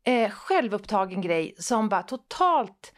eh, 0.06 0.30
självupptagen 0.30 1.20
grej 1.20 1.54
som 1.58 1.88
bara 1.88 2.02
totalt 2.02 2.94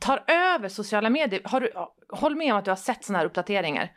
tar 0.00 0.24
över 0.26 0.68
sociala 0.68 1.10
medier. 1.10 1.40
Har 1.44 1.60
du, 1.60 1.72
håll 2.08 2.36
med 2.36 2.52
om 2.52 2.58
att 2.58 2.64
du 2.64 2.70
har 2.70 2.76
sett 2.76 3.04
såna 3.04 3.18
här 3.18 3.26
uppdateringar. 3.26 3.92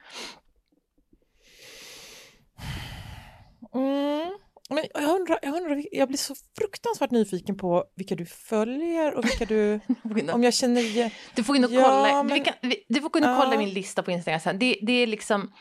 Mm. 3.73 4.37
Men 4.69 4.83
jag 4.93 5.03
undrar, 5.19 5.39
jag 5.41 5.55
undrar, 5.55 5.83
jag 5.91 6.07
blir 6.07 6.17
så 6.17 6.35
fruktansvärt 6.57 7.11
nyfiken 7.11 7.57
på 7.57 7.83
vilka 7.95 8.15
du 8.15 8.25
följer 8.25 9.13
och 9.13 9.25
vilka 9.25 9.45
du, 9.45 9.79
om 10.33 10.43
jag 10.43 10.53
känner 10.53 10.81
igen. 10.81 11.09
Du 11.35 11.43
får 11.43 11.53
gå 11.53 11.57
in 11.57 11.65
och 11.65 11.71
Ja, 11.71 11.81
kolla, 11.83 12.23
men- 12.23 12.33
vi 12.33 12.39
kan, 12.39 12.53
du 12.87 13.01
får 13.01 13.09
gå 13.09 13.19
in 13.19 13.25
och 13.25 13.37
kolla 13.37 13.53
Ja. 13.53 13.59
min 13.59 13.69
lista 13.69 14.03
på 14.03 14.11
Instagram 14.11 14.39
sen. 14.39 14.59
Det, 14.59 14.79
det 14.81 14.91
är 14.91 15.07
liksom, 15.07 15.51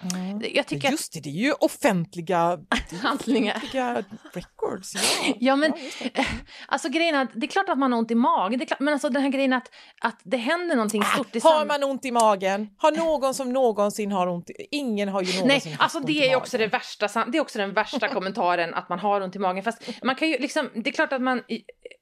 jag 0.54 0.66
tycker 0.66 0.90
Just 0.90 1.12
det, 1.12 1.20
det 1.20 1.28
är 1.28 1.32
ju 1.32 1.52
offentliga, 1.52 2.58
Handlingar. 3.02 3.56
offentliga 3.56 4.04
records. 4.32 4.94
Ja, 4.94 5.34
Ja, 5.40 5.56
men 5.56 5.70
det. 5.70 6.10
alltså 6.68 6.88
grejen 6.88 7.14
är 7.14 7.22
att 7.22 7.30
det 7.34 7.46
är 7.46 7.48
klart 7.48 7.68
att 7.68 7.78
man 7.78 7.92
har 7.92 7.98
ont 7.98 8.10
i 8.10 8.14
magen, 8.14 8.58
det 8.58 8.64
är 8.64 8.66
klart, 8.66 8.80
men 8.80 8.92
alltså 8.94 9.08
den 9.08 9.22
här 9.22 9.28
grejen 9.30 9.52
att, 9.52 9.70
att 10.00 10.20
det 10.24 10.36
händer 10.36 10.76
någonting 10.76 11.02
stort 11.04 11.36
i 11.36 11.40
Har 11.40 11.64
man 11.66 11.84
ont 11.84 12.04
i 12.04 12.10
magen? 12.12 12.68
Har 12.78 12.92
någon 12.92 13.34
som 13.34 13.52
någonsin 13.52 14.12
har 14.12 14.26
ont 14.26 14.50
i... 14.50 14.54
Ingen 14.70 15.08
har 15.08 15.22
ju 15.22 15.26
någonsin 15.40 15.70
Nej, 15.70 15.76
alltså 15.78 16.00
det 16.00 16.24
är 16.24 16.28
ju 16.30 16.36
också 16.36 16.58
det 16.58 16.66
värsta, 16.66 17.24
det 17.24 17.38
är 17.38 17.42
också 17.42 17.58
den 17.58 17.72
värsta 17.74 18.08
kommentaren 18.08 18.74
att 18.74 18.88
man 18.88 18.97
har 18.98 19.20
ont 19.20 19.36
i 19.36 19.38
magen. 19.38 19.64
Fast 19.64 20.02
man 20.02 20.14
kan 20.14 20.28
ju 20.28 20.38
liksom, 20.38 20.70
det 20.74 20.90
är 20.90 20.92
klart 20.92 21.12
att 21.12 21.22
man, 21.22 21.42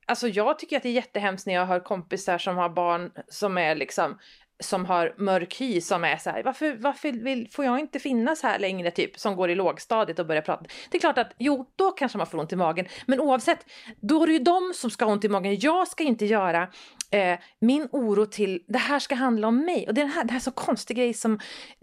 alltså 0.06 0.28
jag 0.28 0.58
tycker 0.58 0.76
att 0.76 0.82
det 0.82 0.88
är 0.88 0.92
jättehemskt 0.92 1.46
när 1.46 1.54
jag 1.54 1.66
hör 1.66 1.80
kompisar 1.80 2.38
som 2.38 2.56
har 2.56 2.68
barn 2.68 3.10
som 3.28 3.58
är 3.58 3.74
liksom 3.74 4.18
som 4.60 4.84
har 4.84 5.14
mörk 5.16 5.60
hy 5.60 5.80
som 5.80 6.04
är 6.04 6.16
så 6.16 6.30
här, 6.30 6.42
varför, 6.42 6.76
varför 6.76 7.12
vill, 7.12 7.48
får 7.50 7.64
jag 7.64 7.78
inte 7.78 7.98
finnas 7.98 8.42
här 8.42 8.58
längre 8.58 8.90
typ, 8.90 9.18
som 9.18 9.36
går 9.36 9.50
i 9.50 9.54
lågstadiet 9.54 10.18
och 10.18 10.26
börjar 10.26 10.42
prata. 10.42 10.64
Det 10.90 10.96
är 10.96 11.00
klart 11.00 11.18
att 11.18 11.32
jo, 11.38 11.70
då 11.76 11.90
kanske 11.90 12.18
man 12.18 12.26
får 12.26 12.38
ont 12.38 12.52
i 12.52 12.56
magen, 12.56 12.86
men 13.06 13.20
oavsett, 13.20 13.58
då 14.00 14.22
är 14.22 14.26
det 14.26 14.32
ju 14.32 14.38
de 14.38 14.72
som 14.74 14.90
ska 14.90 15.04
ha 15.04 15.12
ont 15.12 15.24
i 15.24 15.28
magen. 15.28 15.58
Jag 15.60 15.88
ska 15.88 16.04
inte 16.04 16.26
göra 16.26 16.68
eh, 17.10 17.38
min 17.60 17.88
oro 17.92 18.26
till, 18.26 18.62
det 18.68 18.78
här 18.78 18.98
ska 18.98 19.14
handla 19.14 19.48
om 19.48 19.64
mig. 19.64 19.88
Och 19.88 19.94
det 19.94 20.00
är 20.00 20.04
den 20.04 20.12
här, 20.12 20.24
det 20.24 20.32
här 20.32 20.40
så 20.40 20.50
konstig 20.50 20.96
grej 20.96 21.14
som, 21.14 21.40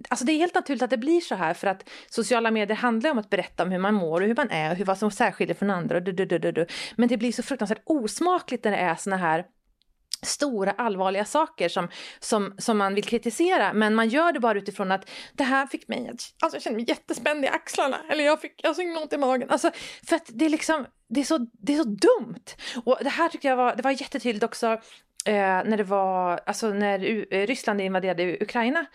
alltså 0.09 0.25
det 0.25 0.31
är 0.31 0.37
helt 0.37 0.55
naturligt 0.55 0.83
att 0.83 0.89
det 0.89 0.97
blir 0.97 1.21
så 1.21 1.35
här 1.35 1.53
för 1.53 1.67
att 1.67 1.89
sociala 2.09 2.51
medier 2.51 2.77
handlar 2.77 3.11
om 3.11 3.17
att 3.17 3.29
berätta 3.29 3.63
om 3.63 3.71
hur 3.71 3.79
man 3.79 3.93
mår 3.93 4.21
och 4.21 4.27
hur 4.27 4.35
man 4.35 4.49
är 4.49 4.71
och 4.71 4.77
hur, 4.77 4.85
vad 4.85 4.97
som 4.97 5.11
särskiljer 5.11 5.55
från 5.55 5.69
andra. 5.69 5.97
Och 5.97 6.03
du, 6.03 6.11
du, 6.11 6.25
du, 6.25 6.51
du. 6.51 6.65
Men 6.95 7.09
det 7.09 7.17
blir 7.17 7.31
så 7.31 7.43
fruktansvärt 7.43 7.81
osmakligt 7.85 8.63
när 8.63 8.71
det 8.71 8.77
är 8.77 8.95
såna 8.95 9.17
här 9.17 9.45
stora 10.23 10.71
allvarliga 10.71 11.25
saker 11.25 11.69
som, 11.69 11.87
som, 12.19 12.53
som 12.57 12.77
man 12.77 12.95
vill 12.95 13.03
kritisera 13.03 13.73
men 13.73 13.95
man 13.95 14.09
gör 14.09 14.31
det 14.31 14.39
bara 14.39 14.57
utifrån 14.57 14.91
att 14.91 15.09
det 15.33 15.43
här 15.43 15.67
fick 15.67 15.87
mig 15.87 16.09
att 16.09 16.33
alltså, 16.43 16.55
jag 16.55 16.63
känner 16.63 16.77
mig 16.77 16.85
jättespänd 16.89 17.45
i 17.45 17.47
axlarna 17.47 17.97
eller 18.09 18.23
jag 18.23 18.41
fick 18.41 18.65
alltså, 18.65 18.81
ont 18.81 19.13
i 19.13 19.17
magen. 19.17 19.49
Alltså, 19.49 19.71
för 20.07 20.15
att 20.15 20.29
det 20.33 20.45
är 20.45 20.49
liksom, 20.49 20.85
det 21.09 21.19
är, 21.19 21.23
så, 21.23 21.37
det 21.37 21.73
är 21.73 21.77
så 21.77 21.83
dumt. 21.83 22.45
Och 22.85 22.97
det 23.01 23.09
här 23.09 23.29
tyckte 23.29 23.47
jag 23.47 23.55
var, 23.55 23.75
det 23.75 23.83
var 23.83 23.91
jättetydligt 23.91 24.43
också 24.43 24.67
eh, 25.25 25.63
när 25.65 25.77
det 25.77 25.83
var, 25.83 26.39
alltså 26.45 26.69
när 26.69 27.03
U 27.03 27.25
eh, 27.31 27.47
Ryssland 27.47 27.81
invaderade 27.81 28.37
Ukraina. 28.41 28.85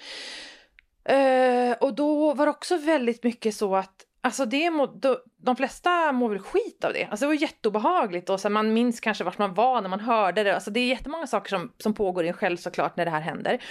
Eh, 1.04 1.72
och 1.80 1.94
då 1.94 2.34
var 2.34 2.46
det 2.46 2.50
också 2.50 2.76
väldigt 2.76 3.24
mycket 3.24 3.54
så 3.54 3.76
att 3.76 4.04
Alltså 4.20 4.44
det 4.44 4.70
må, 4.70 4.86
de, 4.86 5.16
de 5.36 5.56
flesta 5.56 6.12
mår 6.12 6.30
väl 6.30 6.38
skit 6.38 6.84
av 6.84 6.92
det. 6.92 7.04
Alltså 7.04 7.24
det 7.24 7.26
var 7.28 7.42
jätteobehagligt 7.42 8.30
och 8.30 8.40
så 8.40 8.50
man 8.50 8.72
minns 8.72 9.00
kanske 9.00 9.24
vart 9.24 9.38
man 9.38 9.54
var 9.54 9.80
när 9.80 9.88
man 9.88 10.00
hörde 10.00 10.44
det. 10.44 10.54
Alltså 10.54 10.70
det 10.70 10.80
är 10.80 10.86
jättemånga 10.86 11.26
saker 11.26 11.50
som, 11.50 11.72
som 11.78 11.94
pågår 11.94 12.24
i 12.24 12.28
en 12.28 12.34
själv 12.34 12.56
såklart 12.56 12.96
när 12.96 13.04
det 13.04 13.10
här 13.10 13.20
händer. 13.20 13.62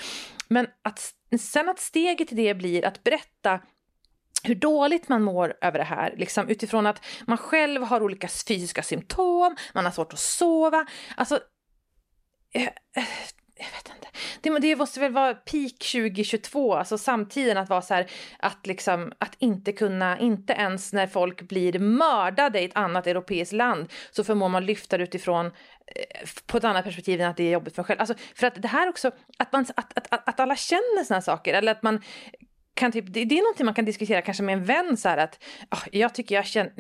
Men 0.48 0.68
att, 0.82 1.14
sen 1.40 1.70
att 1.70 1.80
steget 1.80 2.28
till 2.28 2.38
det 2.38 2.54
blir 2.54 2.86
att 2.86 3.04
berätta 3.04 3.60
hur 4.44 4.56
dåligt 4.56 5.10
man 5.10 5.24
mår 5.24 5.54
över 5.62 5.80
det 5.80 5.86
här, 5.86 6.14
liksom 6.18 6.50
utifrån 6.50 6.86
att 6.86 7.06
man 7.28 7.38
själv 7.38 7.84
har 7.84 8.04
olika 8.04 8.28
fysiska 8.28 8.84
symptom, 8.84 9.56
man 9.74 9.86
har 9.86 9.92
svårt 9.92 10.14
att 10.14 10.20
sova. 10.20 10.86
Alltså, 11.16 11.40
eh, 12.54 12.64
eh, 12.96 13.04
jag 13.60 13.66
vet 13.66 13.96
inte. 13.96 14.08
Det, 14.42 14.60
det 14.60 14.76
måste 14.76 15.00
väl 15.00 15.12
vara 15.12 15.34
peak 15.34 15.78
2022, 15.92 16.76
alltså 16.76 16.98
samtiden 16.98 17.58
att 17.58 17.70
vara 17.70 17.82
så 17.82 17.94
här, 17.94 18.08
att 18.40 18.68
liksom, 18.68 19.14
att 19.20 19.36
inte 19.38 19.72
kunna, 19.72 20.20
inte 20.20 20.54
ens 20.54 20.94
när 20.94 21.08
folk 21.08 21.42
blir 21.42 21.80
mördade 21.80 22.62
i 22.62 22.66
ett 22.66 22.76
annat 22.78 23.08
europeiskt 23.08 23.54
land 23.54 23.88
så 24.12 24.24
förmår 24.24 24.50
man 24.50 24.66
lyfta 24.66 24.98
det 24.98 25.04
utifrån 25.04 25.46
eh, 25.46 25.52
på 26.46 26.58
ett 26.58 26.64
annat 26.64 26.84
perspektiv 26.84 27.22
än 27.22 27.30
att 27.30 27.38
det 27.38 27.44
är 27.44 27.52
jobbigt 27.52 27.76
för 27.76 27.82
en 27.82 27.86
själv. 27.86 28.00
Alltså, 28.00 28.16
för 28.36 28.48
att 28.48 28.62
det 28.62 28.68
här 28.68 28.90
också, 28.90 29.12
att, 29.38 29.52
man, 29.52 29.66
att, 29.76 29.98
att, 29.98 30.30
att 30.30 30.40
alla 30.40 30.56
känner 30.56 31.04
såna 31.04 31.16
här 31.16 31.22
saker, 31.22 31.54
eller 31.54 31.72
att 31.72 31.84
man 31.84 32.02
kan 32.78 32.92
typ, 32.92 33.06
det, 33.08 33.26
det 33.26 33.38
är 33.38 33.42
någonting 33.42 33.66
man 33.66 33.76
kan 33.76 33.86
diskutera 33.86 34.22
kanske 34.22 34.44
med 34.44 34.54
en 34.54 34.64
vän 34.64 34.98
så 34.98 35.10
här 35.10 35.18
att 35.18 35.44
oh, 35.72 35.84
jag 35.92 36.14
tycker 36.14 36.36
jag 36.36 36.46
känner, 36.46 36.72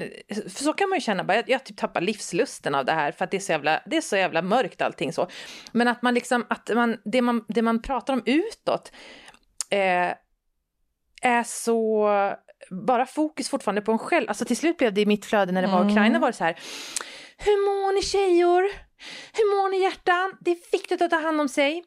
för 0.50 0.64
så 0.64 0.74
kan 0.74 0.90
man 0.90 0.98
ju 0.98 1.02
känna 1.02 1.24
bara, 1.24 1.36
jag, 1.36 1.50
jag 1.50 1.64
typ 1.64 1.78
tappar 1.78 2.02
livslusten 2.02 2.76
av 2.76 2.86
det 2.86 2.92
här 2.92 3.12
för 3.12 3.26
att 3.26 3.32
det 3.32 3.38
är 3.38 3.42
så 3.42 3.52
jävla, 3.52 3.82
det 3.86 3.98
är 3.98 4.02
så 4.02 4.18
jävla 4.18 4.42
mörkt 4.42 4.82
allting 4.82 5.14
så. 5.14 5.28
Men 5.72 5.88
att 5.88 6.02
man 6.02 6.14
liksom, 6.14 6.46
att 6.50 6.70
man, 6.76 6.98
det 7.06 7.22
man, 7.22 7.46
det 7.48 7.62
man 7.62 7.82
pratar 7.82 8.14
om 8.14 8.24
utåt 8.26 8.92
eh, 9.70 10.14
är 11.22 11.44
så, 11.44 12.10
bara 12.70 13.06
fokus 13.06 13.50
fortfarande 13.50 13.82
på 13.82 13.92
en 13.92 14.00
själv. 14.00 14.26
Alltså 14.30 14.46
till 14.46 14.58
slut 14.58 14.78
blev 14.78 14.94
det 14.94 15.02
i 15.02 15.06
mitt 15.06 15.26
flöde 15.26 15.52
när 15.52 15.62
det 15.62 15.68
var 15.68 15.82
mm. 15.82 15.92
Ukraina 15.92 16.20
var 16.20 16.28
det 16.28 16.38
så 16.38 16.44
här, 16.44 16.60
hur 17.38 17.66
mår 17.66 17.94
ni 17.94 18.02
tjejor? 18.02 18.62
Hur 19.34 19.56
mår 19.56 19.70
ni 19.70 19.82
hjärtan? 19.82 20.38
Det 20.40 20.52
är 20.52 20.72
viktigt 20.72 21.02
att 21.02 21.10
ta 21.10 21.20
hand 21.20 21.42
om 21.42 21.50
sig 21.50 21.84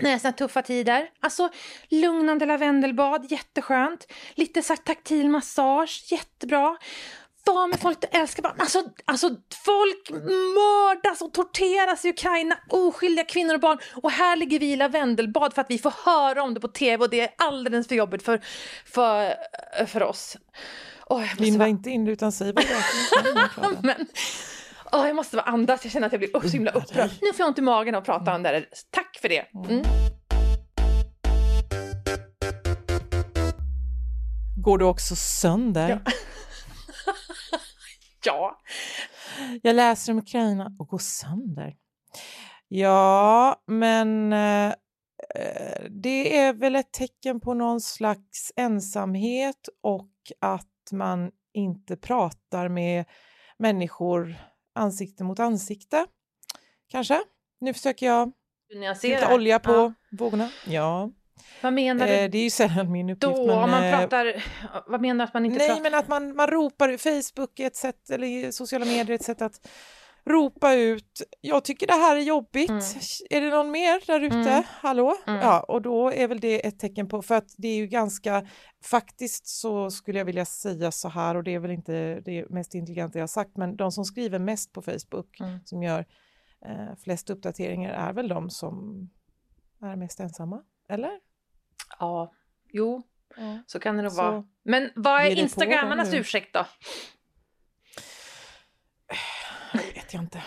när 0.00 0.18
det 0.22 0.28
är 0.28 0.32
tuffa 0.32 0.62
tider. 0.62 1.08
Alltså 1.20 1.50
lugnande 1.88 2.46
lavendelbad, 2.46 3.26
jätteskönt. 3.30 4.12
Lite 4.34 4.62
så 4.62 4.76
taktil 4.76 5.28
massage, 5.28 6.04
jättebra. 6.10 6.76
Var 7.44 7.68
med 7.68 7.80
folk 7.80 8.00
du 8.00 8.06
älskar. 8.18 8.54
Alltså, 8.58 8.84
alltså 9.04 9.28
folk 9.64 10.10
mördas 10.54 11.22
och 11.22 11.32
torteras 11.32 12.04
i 12.04 12.08
Ukraina. 12.08 12.58
Oskyldiga 12.68 13.24
kvinnor 13.24 13.54
och 13.54 13.60
barn. 13.60 13.78
Och 13.94 14.10
här 14.10 14.36
ligger 14.36 14.58
vi 14.58 14.72
i 14.72 14.76
lavendelbad 14.76 15.54
för 15.54 15.60
att 15.60 15.70
vi 15.70 15.78
får 15.78 15.94
höra 16.04 16.42
om 16.42 16.54
det 16.54 16.60
på 16.60 16.68
tv 16.68 17.04
och 17.04 17.10
det 17.10 17.20
är 17.20 17.34
alldeles 17.38 17.88
för 17.88 17.94
jobbigt 17.94 18.22
för, 18.22 18.40
för, 18.84 19.34
för 19.86 20.02
oss. 20.02 20.36
Oh, 21.06 21.24
Linda 21.38 21.58
vara... 21.58 21.68
inte 21.68 21.90
in 21.90 22.08
utan 22.08 22.32
säg 22.32 22.52
vad 22.52 22.64
det 22.64 22.72
är. 22.72 24.06
Oh, 24.92 25.06
jag 25.06 25.16
måste 25.16 25.36
vara 25.36 25.46
andas, 25.46 25.84
jag 25.84 25.92
känner 25.92 26.06
att 26.06 26.12
jag 26.12 26.20
blir 26.20 26.40
så 26.40 26.48
himla 26.48 26.70
upprörd. 26.70 27.10
Nu 27.20 27.32
får 27.32 27.40
jag 27.40 27.48
ont 27.48 27.58
i 27.58 27.62
magen 27.62 27.94
att 27.94 28.04
prata 28.04 28.34
om 28.34 28.42
det 28.42 28.48
här. 28.48 28.68
Tack 28.90 29.18
för 29.20 29.28
det. 29.28 29.44
Mm. 29.54 29.82
Går 34.56 34.78
du 34.78 34.84
också 34.84 35.16
sönder? 35.16 35.88
Ja. 35.88 35.98
ja. 38.24 38.60
Jag 39.62 39.76
läser 39.76 40.12
om 40.12 40.18
Ukraina 40.18 40.76
och 40.78 40.88
går 40.88 40.98
sönder. 40.98 41.74
Ja, 42.68 43.62
men 43.66 44.32
eh, 44.32 44.72
det 45.90 46.38
är 46.38 46.52
väl 46.52 46.76
ett 46.76 46.92
tecken 46.92 47.40
på 47.40 47.54
någon 47.54 47.80
slags 47.80 48.52
ensamhet 48.56 49.68
och 49.82 50.10
att 50.40 50.92
man 50.92 51.30
inte 51.54 51.96
pratar 51.96 52.68
med 52.68 53.04
människor 53.58 54.36
ansikte 54.74 55.24
mot 55.24 55.38
ansikte. 55.38 56.06
Kanske. 56.88 57.20
Nu 57.60 57.74
försöker 57.74 58.06
jag 58.06 58.32
hitta 59.02 59.34
olja 59.34 59.58
på 59.58 59.72
ja. 59.72 59.92
vågorna. 60.10 60.50
Ja. 60.66 61.10
Vad 61.60 61.72
menar 61.72 62.06
du? 62.06 62.12
Eh, 62.12 62.30
det 62.30 62.38
är 62.38 62.42
ju 62.42 62.50
sällan 62.50 62.92
min 62.92 63.10
uppgift. 63.10 63.36
Då, 63.36 63.46
men, 63.46 63.58
om 63.58 63.70
man 63.70 63.84
eh, 63.84 63.98
pratar, 63.98 64.44
vad 64.86 65.00
menar 65.00 65.24
du 65.24 65.28
att 65.28 65.34
man 65.34 65.46
inte 65.46 65.58
nej, 65.58 65.68
pratar? 65.68 65.82
men 65.82 65.94
att 65.94 66.08
man, 66.08 66.36
man 66.36 66.46
ropar, 66.46 66.96
Facebook 66.96 67.60
är 67.60 67.66
ett 67.66 67.76
sätt, 67.76 68.10
eller 68.10 68.50
sociala 68.50 68.84
medier 68.84 69.14
ett 69.14 69.24
sätt 69.24 69.42
att 69.42 69.68
ropa 70.24 70.74
ut, 70.74 71.22
jag 71.40 71.64
tycker 71.64 71.86
det 71.86 71.92
här 71.92 72.16
är 72.16 72.20
jobbigt, 72.20 72.70
mm. 72.70 72.82
är 73.30 73.40
det 73.40 73.50
någon 73.50 73.70
mer 73.70 74.06
där 74.06 74.20
ute? 74.20 74.36
Mm. 74.36 74.62
Hallå? 74.66 75.16
Mm. 75.26 75.40
Ja, 75.40 75.60
och 75.60 75.82
då 75.82 76.12
är 76.12 76.28
väl 76.28 76.40
det 76.40 76.66
ett 76.66 76.78
tecken 76.78 77.08
på, 77.08 77.22
för 77.22 77.34
att 77.34 77.54
det 77.58 77.68
är 77.68 77.76
ju 77.76 77.86
ganska, 77.86 78.46
faktiskt 78.84 79.46
så 79.46 79.90
skulle 79.90 80.18
jag 80.18 80.24
vilja 80.24 80.44
säga 80.44 80.92
så 80.92 81.08
här 81.08 81.34
och 81.34 81.44
det 81.44 81.54
är 81.54 81.58
väl 81.58 81.70
inte 81.70 82.20
det 82.20 82.50
mest 82.50 82.74
intelligenta 82.74 83.18
jag 83.18 83.30
sagt, 83.30 83.56
men 83.56 83.76
de 83.76 83.92
som 83.92 84.04
skriver 84.04 84.38
mest 84.38 84.72
på 84.72 84.82
Facebook, 84.82 85.40
mm. 85.40 85.58
som 85.64 85.82
gör 85.82 86.06
eh, 86.66 86.96
flest 87.04 87.30
uppdateringar 87.30 87.90
är 87.90 88.12
väl 88.12 88.28
de 88.28 88.50
som 88.50 89.08
är 89.82 89.96
mest 89.96 90.20
ensamma, 90.20 90.62
eller? 90.88 91.20
Ja, 91.98 92.32
jo, 92.72 93.02
ja. 93.36 93.58
så 93.66 93.78
kan 93.78 93.96
det 93.96 94.02
nog 94.02 94.12
så 94.12 94.22
vara. 94.22 94.44
Men 94.62 94.90
vad 94.94 95.22
är 95.22 95.38
Instagrammarnas 95.38 96.14
ursäkt 96.14 96.54
då? 96.54 96.66
Vet 100.02 100.14
jag 100.14 100.22
inte. 100.22 100.42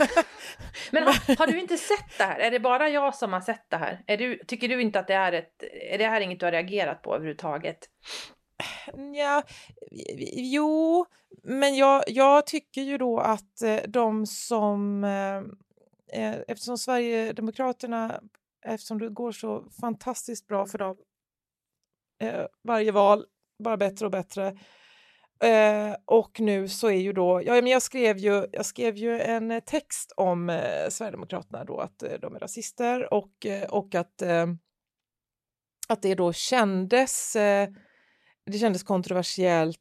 Men 0.90 1.02
har, 1.02 1.38
har, 1.38 1.46
du 1.46 1.60
inte 1.60 1.76
sett 1.76 2.18
det 2.18 2.24
här? 2.24 2.38
Är 2.38 2.50
det 2.50 2.60
bara 2.60 2.88
jag 2.88 3.14
som 3.14 3.32
har 3.32 3.40
sett 3.40 3.70
det 3.70 3.76
här? 3.76 4.04
Är 4.06 4.16
du, 4.16 4.38
tycker 4.46 4.68
du 4.68 4.82
inte 4.82 4.98
att 4.98 5.06
det 5.06 5.14
är 5.14 5.32
ett... 5.32 5.62
Är 5.90 5.98
det 5.98 6.06
här 6.06 6.20
inget 6.20 6.40
du 6.40 6.46
har 6.46 6.52
reagerat 6.52 7.02
på 7.02 7.14
överhuvudtaget? 7.14 7.78
Ja, 9.14 9.42
jo, 10.32 11.06
men 11.42 11.76
jag, 11.76 12.02
jag 12.06 12.46
tycker 12.46 12.82
ju 12.82 12.98
då 12.98 13.18
att 13.18 13.62
eh, 13.62 13.80
de 13.88 14.26
som... 14.26 15.04
Eh, 15.04 15.36
eh, 16.22 16.36
eftersom 16.48 16.78
Sverigedemokraterna, 16.78 18.20
eftersom 18.66 18.98
det 18.98 19.08
går 19.08 19.32
så 19.32 19.64
fantastiskt 19.80 20.46
bra 20.46 20.66
för 20.66 20.78
dem 20.78 20.96
varje 22.62 22.92
val, 22.92 23.24
bara 23.64 23.76
bättre 23.76 24.06
och 24.06 24.12
bättre, 24.12 24.58
Eh, 25.42 25.96
och 26.04 26.40
nu 26.40 26.68
så 26.68 26.86
är 26.86 27.00
ju 27.00 27.12
då, 27.12 27.42
ja 27.44 27.54
men 27.54 27.66
jag 27.66 27.82
skrev 27.82 28.18
ju, 28.18 28.46
jag 28.52 28.66
skrev 28.66 28.96
ju 28.96 29.20
en 29.20 29.60
text 29.66 30.12
om 30.16 30.50
eh, 30.50 30.88
Sverigedemokraterna 30.88 31.64
då 31.64 31.78
att 31.78 32.02
eh, 32.02 32.12
de 32.20 32.34
är 32.34 32.40
rasister 32.40 33.14
och, 33.14 33.46
eh, 33.46 33.68
och 33.70 33.94
att, 33.94 34.22
eh, 34.22 34.46
att 35.88 36.02
det 36.02 36.14
då 36.14 36.32
kändes, 36.32 37.36
eh, 37.36 37.68
det 38.46 38.58
kändes 38.58 38.82
kontroversiellt 38.82 39.80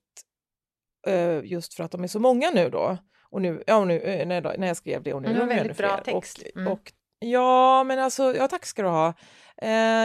just 1.43 1.73
för 1.73 1.83
att 1.83 1.91
de 1.91 2.03
är 2.03 2.07
så 2.07 2.19
många 2.19 2.49
nu 2.49 2.69
då. 2.69 2.97
Och 3.29 3.41
nu, 3.41 3.63
ja, 3.67 3.85
nu 3.85 4.25
när, 4.25 4.57
när 4.57 4.67
jag 4.67 4.77
skrev 4.77 5.03
det 5.03 5.13
och 5.13 5.21
nu 5.21 5.27
mm, 5.27 5.41
är 5.41 5.47
de 5.47 5.55
väldigt 5.55 5.77
bra 5.77 5.97
text. 5.97 6.37
Och, 6.37 6.57
mm. 6.57 6.73
och, 6.73 6.91
ja, 7.19 7.83
men 7.83 7.99
alltså, 7.99 8.35
ja 8.35 8.47
tack 8.47 8.65
ska 8.65 8.81
du 8.81 8.87
ha. 8.87 9.13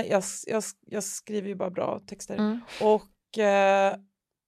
jag, 0.05 0.23
jag, 0.47 0.63
jag 0.87 1.05
skriver 1.05 1.49
ju 1.49 1.55
bara 1.55 1.71
bra 1.71 2.01
texter. 2.07 2.35
Mm. 2.35 2.61
Och, 2.81 3.39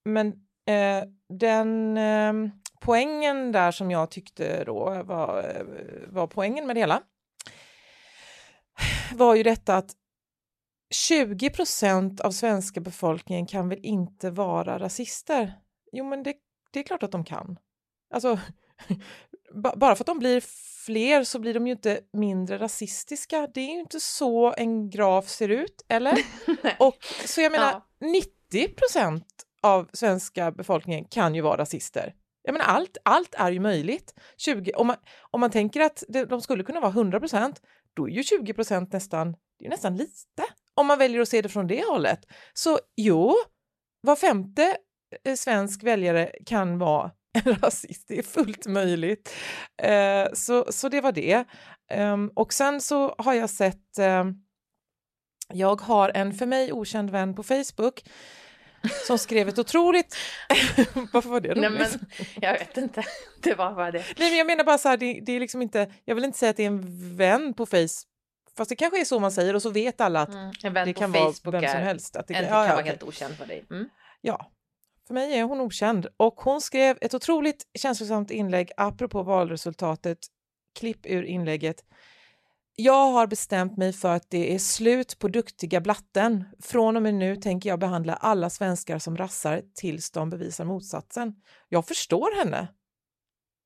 men 0.05 0.33
Eh, 0.65 1.03
den 1.29 1.97
eh, 1.97 2.33
poängen 2.81 3.51
där 3.51 3.71
som 3.71 3.91
jag 3.91 4.11
tyckte 4.11 4.63
då 4.63 5.03
var, 5.03 5.37
eh, 5.37 5.63
var 6.07 6.27
poängen 6.27 6.67
med 6.67 6.75
det 6.75 6.79
hela 6.79 7.01
var 9.13 9.35
ju 9.35 9.43
detta 9.43 9.75
att 9.75 9.91
20 10.89 11.49
procent 11.49 12.21
av 12.21 12.31
svenska 12.31 12.81
befolkningen 12.81 13.45
kan 13.45 13.69
väl 13.69 13.79
inte 13.83 14.29
vara 14.29 14.79
rasister? 14.79 15.53
Jo, 15.91 16.05
men 16.05 16.23
det, 16.23 16.33
det 16.71 16.79
är 16.79 16.83
klart 16.83 17.03
att 17.03 17.11
de 17.11 17.25
kan. 17.25 17.59
Alltså, 18.13 18.39
bara 19.75 19.95
för 19.95 20.03
att 20.03 20.07
de 20.07 20.19
blir 20.19 20.41
fler 20.85 21.23
så 21.23 21.39
blir 21.39 21.53
de 21.53 21.67
ju 21.67 21.73
inte 21.73 21.99
mindre 22.13 22.57
rasistiska. 22.57 23.47
Det 23.53 23.61
är 23.61 23.73
ju 23.73 23.79
inte 23.79 23.99
så 23.99 24.53
en 24.57 24.89
graf 24.89 25.27
ser 25.27 25.49
ut, 25.49 25.85
eller? 25.87 26.17
och 26.79 26.95
Så 27.25 27.41
jag 27.41 27.51
menar, 27.51 27.81
ja. 27.99 28.07
90 28.51 28.75
procent 28.75 29.25
av 29.63 29.89
svenska 29.93 30.51
befolkningen 30.51 31.05
kan 31.05 31.35
ju 31.35 31.41
vara 31.41 31.57
rasister. 31.57 32.13
Jag 32.43 32.53
menar, 32.53 32.65
allt, 32.65 32.97
allt 33.05 33.35
är 33.35 33.51
ju 33.51 33.59
möjligt. 33.59 34.13
20, 34.37 34.73
om, 34.73 34.87
man, 34.87 34.95
om 35.31 35.39
man 35.39 35.51
tänker 35.51 35.81
att 35.81 36.03
det, 36.07 36.25
de 36.25 36.41
skulle 36.41 36.63
kunna 36.63 36.79
vara 36.79 36.91
100 36.91 37.19
procent, 37.19 37.61
då 37.93 38.07
är 38.07 38.11
ju 38.11 38.23
20 38.23 38.53
procent 38.53 38.93
nästan, 38.93 39.35
det 39.59 39.65
är 39.65 39.69
nästan 39.69 39.97
lite. 39.97 40.43
Om 40.73 40.87
man 40.87 40.99
väljer 40.99 41.21
att 41.21 41.29
se 41.29 41.41
det 41.41 41.49
från 41.49 41.67
det 41.67 41.83
hållet. 41.87 42.19
Så 42.53 42.79
jo, 42.95 43.35
var 44.01 44.15
femte 44.15 44.77
eh, 45.23 45.35
svensk 45.35 45.83
väljare 45.83 46.31
kan 46.45 46.79
vara 46.79 47.11
en 47.45 47.55
rasist, 47.55 48.07
det 48.07 48.19
är 48.19 48.23
fullt 48.23 48.65
möjligt. 48.65 49.35
Eh, 49.81 50.27
så, 50.33 50.71
så 50.71 50.89
det 50.89 51.01
var 51.01 51.11
det. 51.11 51.45
Eh, 51.91 52.17
och 52.35 52.53
sen 52.53 52.81
så 52.81 53.15
har 53.17 53.33
jag 53.33 53.49
sett, 53.49 53.99
eh, 53.99 54.25
jag 55.53 55.81
har 55.81 56.11
en 56.15 56.33
för 56.33 56.45
mig 56.45 56.73
okänd 56.73 57.09
vän 57.09 57.35
på 57.35 57.43
Facebook 57.43 58.03
som 59.07 59.17
skrev 59.17 59.49
ett 59.49 59.59
otroligt... 59.59 60.15
Varför 61.11 61.29
var 61.29 61.39
det 61.39 61.49
roligt? 61.49 61.71
Nej, 61.71 61.71
men, 61.71 62.05
jag 62.41 62.53
vet 62.53 62.77
inte, 62.77 63.03
det 63.41 63.55
var 63.55 63.73
bara 63.73 63.91
det. 63.91 64.05
Nej, 64.17 64.29
men 64.29 64.37
jag 64.37 64.47
menar 64.47 64.63
bara 64.63 64.77
så 64.77 64.89
här, 64.89 64.97
det, 64.97 65.19
det, 65.25 65.31
är 65.31 65.39
liksom 65.39 65.61
inte, 65.61 65.91
jag 66.05 66.15
vill 66.15 66.23
inte 66.25 66.37
säga 66.37 66.49
att 66.49 66.57
det 66.57 66.63
är 66.63 66.67
en 66.67 67.15
vän 67.17 67.53
på 67.53 67.65
Facebook 67.65 68.11
Fast 68.57 68.69
det 68.69 68.75
kanske 68.75 69.01
är 69.01 69.05
så 69.05 69.19
man 69.19 69.31
säger 69.31 69.53
och 69.53 69.61
så 69.61 69.69
vet 69.69 70.01
alla 70.01 70.21
att 70.21 70.29
mm, 70.63 70.85
det 70.85 70.93
kan 70.93 71.11
vara 71.11 71.33
vem 71.43 71.67
som 71.67 71.79
helst. 71.79 72.15
Att 72.15 72.27
det 72.27 72.33
kan, 72.33 72.43
ja, 72.43 72.65
ja, 72.67 72.73
vara 72.73 72.85
helt 72.85 73.03
okänd 73.03 73.35
för 73.35 73.45
dig. 73.45 73.65
Mm. 73.69 73.89
Ja, 74.21 74.51
för 75.07 75.13
mig 75.13 75.39
är 75.39 75.43
hon 75.43 75.61
okänd. 75.61 76.07
Och 76.17 76.41
hon 76.41 76.61
skrev 76.61 76.97
ett 77.01 77.13
otroligt 77.13 77.67
känslosamt 77.79 78.31
inlägg 78.31 78.71
apropå 78.77 79.23
valresultatet. 79.23 80.17
Klipp 80.79 81.05
ur 81.05 81.23
inlägget. 81.23 81.83
Jag 82.83 83.11
har 83.11 83.27
bestämt 83.27 83.77
mig 83.77 83.93
för 83.93 84.15
att 84.15 84.29
det 84.29 84.53
är 84.55 84.59
slut 84.59 85.19
på 85.19 85.27
duktiga 85.27 85.81
blatten. 85.81 86.43
Från 86.59 86.95
och 86.95 87.03
med 87.03 87.13
nu 87.13 87.35
tänker 87.35 87.69
jag 87.69 87.79
behandla 87.79 88.13
alla 88.13 88.49
svenskar 88.49 88.99
som 88.99 89.17
rassar 89.17 89.61
tills 89.75 90.11
de 90.11 90.29
bevisar 90.29 90.65
motsatsen. 90.65 91.33
Jag 91.69 91.87
förstår 91.87 92.37
henne 92.37 92.67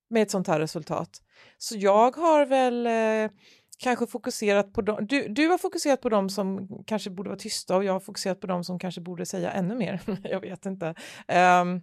med 0.09 0.23
ett 0.23 0.31
sånt 0.31 0.47
här 0.47 0.59
resultat. 0.59 1.09
Så 1.57 1.75
jag 1.77 2.15
har 2.15 2.45
väl 2.45 2.87
eh, 2.87 3.31
kanske 3.77 4.07
fokuserat 4.07 4.73
på 4.73 4.81
dem. 4.81 5.07
Du, 5.07 5.27
du 5.27 5.47
har 5.47 5.57
fokuserat 5.57 6.01
på 6.01 6.09
dem 6.09 6.29
som 6.29 6.67
kanske 6.87 7.09
borde 7.09 7.29
vara 7.29 7.39
tysta 7.39 7.75
och 7.75 7.83
jag 7.83 7.93
har 7.93 7.99
fokuserat 7.99 8.39
på 8.39 8.47
dem 8.47 8.63
som 8.63 8.79
kanske 8.79 9.01
borde 9.01 9.25
säga 9.25 9.51
ännu 9.51 9.75
mer. 9.75 10.01
jag 10.23 10.41
vet 10.41 10.65
inte. 10.65 10.95
Um, 11.27 11.81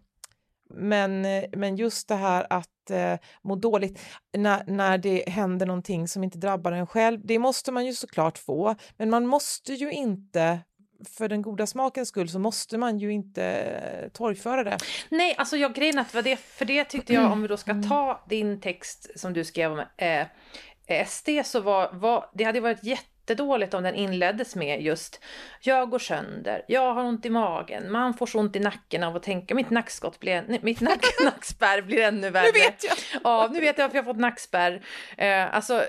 men, 0.75 1.23
men 1.53 1.77
just 1.77 2.09
det 2.09 2.15
här 2.15 2.47
att 2.51 2.91
eh, 2.91 3.15
må 3.43 3.57
dåligt 3.57 4.01
när, 4.37 4.65
när 4.67 4.99
det 4.99 5.29
händer 5.29 5.67
någonting 5.67 6.09
som 6.09 6.25
inte 6.25 6.39
drabbar 6.39 6.73
en 6.73 6.87
själv, 6.87 7.21
det 7.25 7.39
måste 7.39 7.73
man 7.73 7.87
ju 7.87 7.93
såklart 7.93 8.39
få, 8.39 8.75
men 8.97 9.11
man 9.11 9.27
måste 9.27 9.73
ju 9.73 9.93
inte 9.93 10.61
för 11.09 11.29
den 11.29 11.43
goda 11.43 11.67
smakens 11.67 12.09
skull 12.09 12.29
så 12.29 12.39
måste 12.39 12.79
man 12.79 12.99
ju 12.99 13.13
inte 13.13 14.11
torgföra 14.13 14.65
det. 14.65 14.79
Nej, 15.09 15.35
alltså 15.39 15.57
jag 15.57 15.75
grejen 15.75 15.99
att 15.99 16.25
det, 16.25 16.37
för 16.37 16.65
det 16.65 16.85
tyckte 16.85 17.13
jag, 17.13 17.33
om 17.33 17.43
vi 17.43 17.49
då 17.49 17.57
ska 17.57 17.71
mm. 17.71 17.89
ta 17.89 18.25
din 18.29 18.61
text 18.61 19.11
som 19.17 19.33
du 19.33 19.45
skrev 19.45 19.73
om 19.73 19.85
eh, 19.97 21.07
SD 21.07 21.29
så 21.45 21.61
var, 21.61 21.93
var 21.93 22.31
det 22.35 22.45
hade 22.45 22.61
varit 22.61 22.83
jättedåligt 23.23 23.75
om 23.75 23.83
den 23.83 23.95
inleddes 23.95 24.57
med 24.57 24.83
just 24.83 25.21
jag 25.61 25.91
går 25.91 25.99
sönder, 25.99 26.65
jag 26.69 26.95
har 26.95 27.05
ont 27.05 27.27
i 27.27 27.31
magen, 27.31 27.93
man 27.93 28.15
får 28.15 28.27
så 28.27 28.39
ont 28.39 28.57
i 28.57 28.61
nacken 28.61 29.03
av 29.03 29.17
att 29.17 29.23
tänka, 29.23 29.55
mitt 29.55 29.71
nackskott 29.71 30.21
blir, 30.21 30.45
nej, 30.49 30.61
mitt 30.63 30.81
nack, 30.81 31.05
nackspärr 31.25 31.83
blir 31.83 32.03
ännu 32.03 32.31
värre. 32.31 32.47
Nu 32.47 32.53
vet 32.53 32.85
jag! 32.85 32.97
Ja, 33.25 33.49
nu 33.53 33.61
vet 33.61 33.79
jag 33.79 33.87
att 33.87 33.95
jag 33.95 34.05
fått 34.05 34.17
nackspärr. 34.17 34.83
Eh, 35.17 35.55
alltså, 35.55 35.85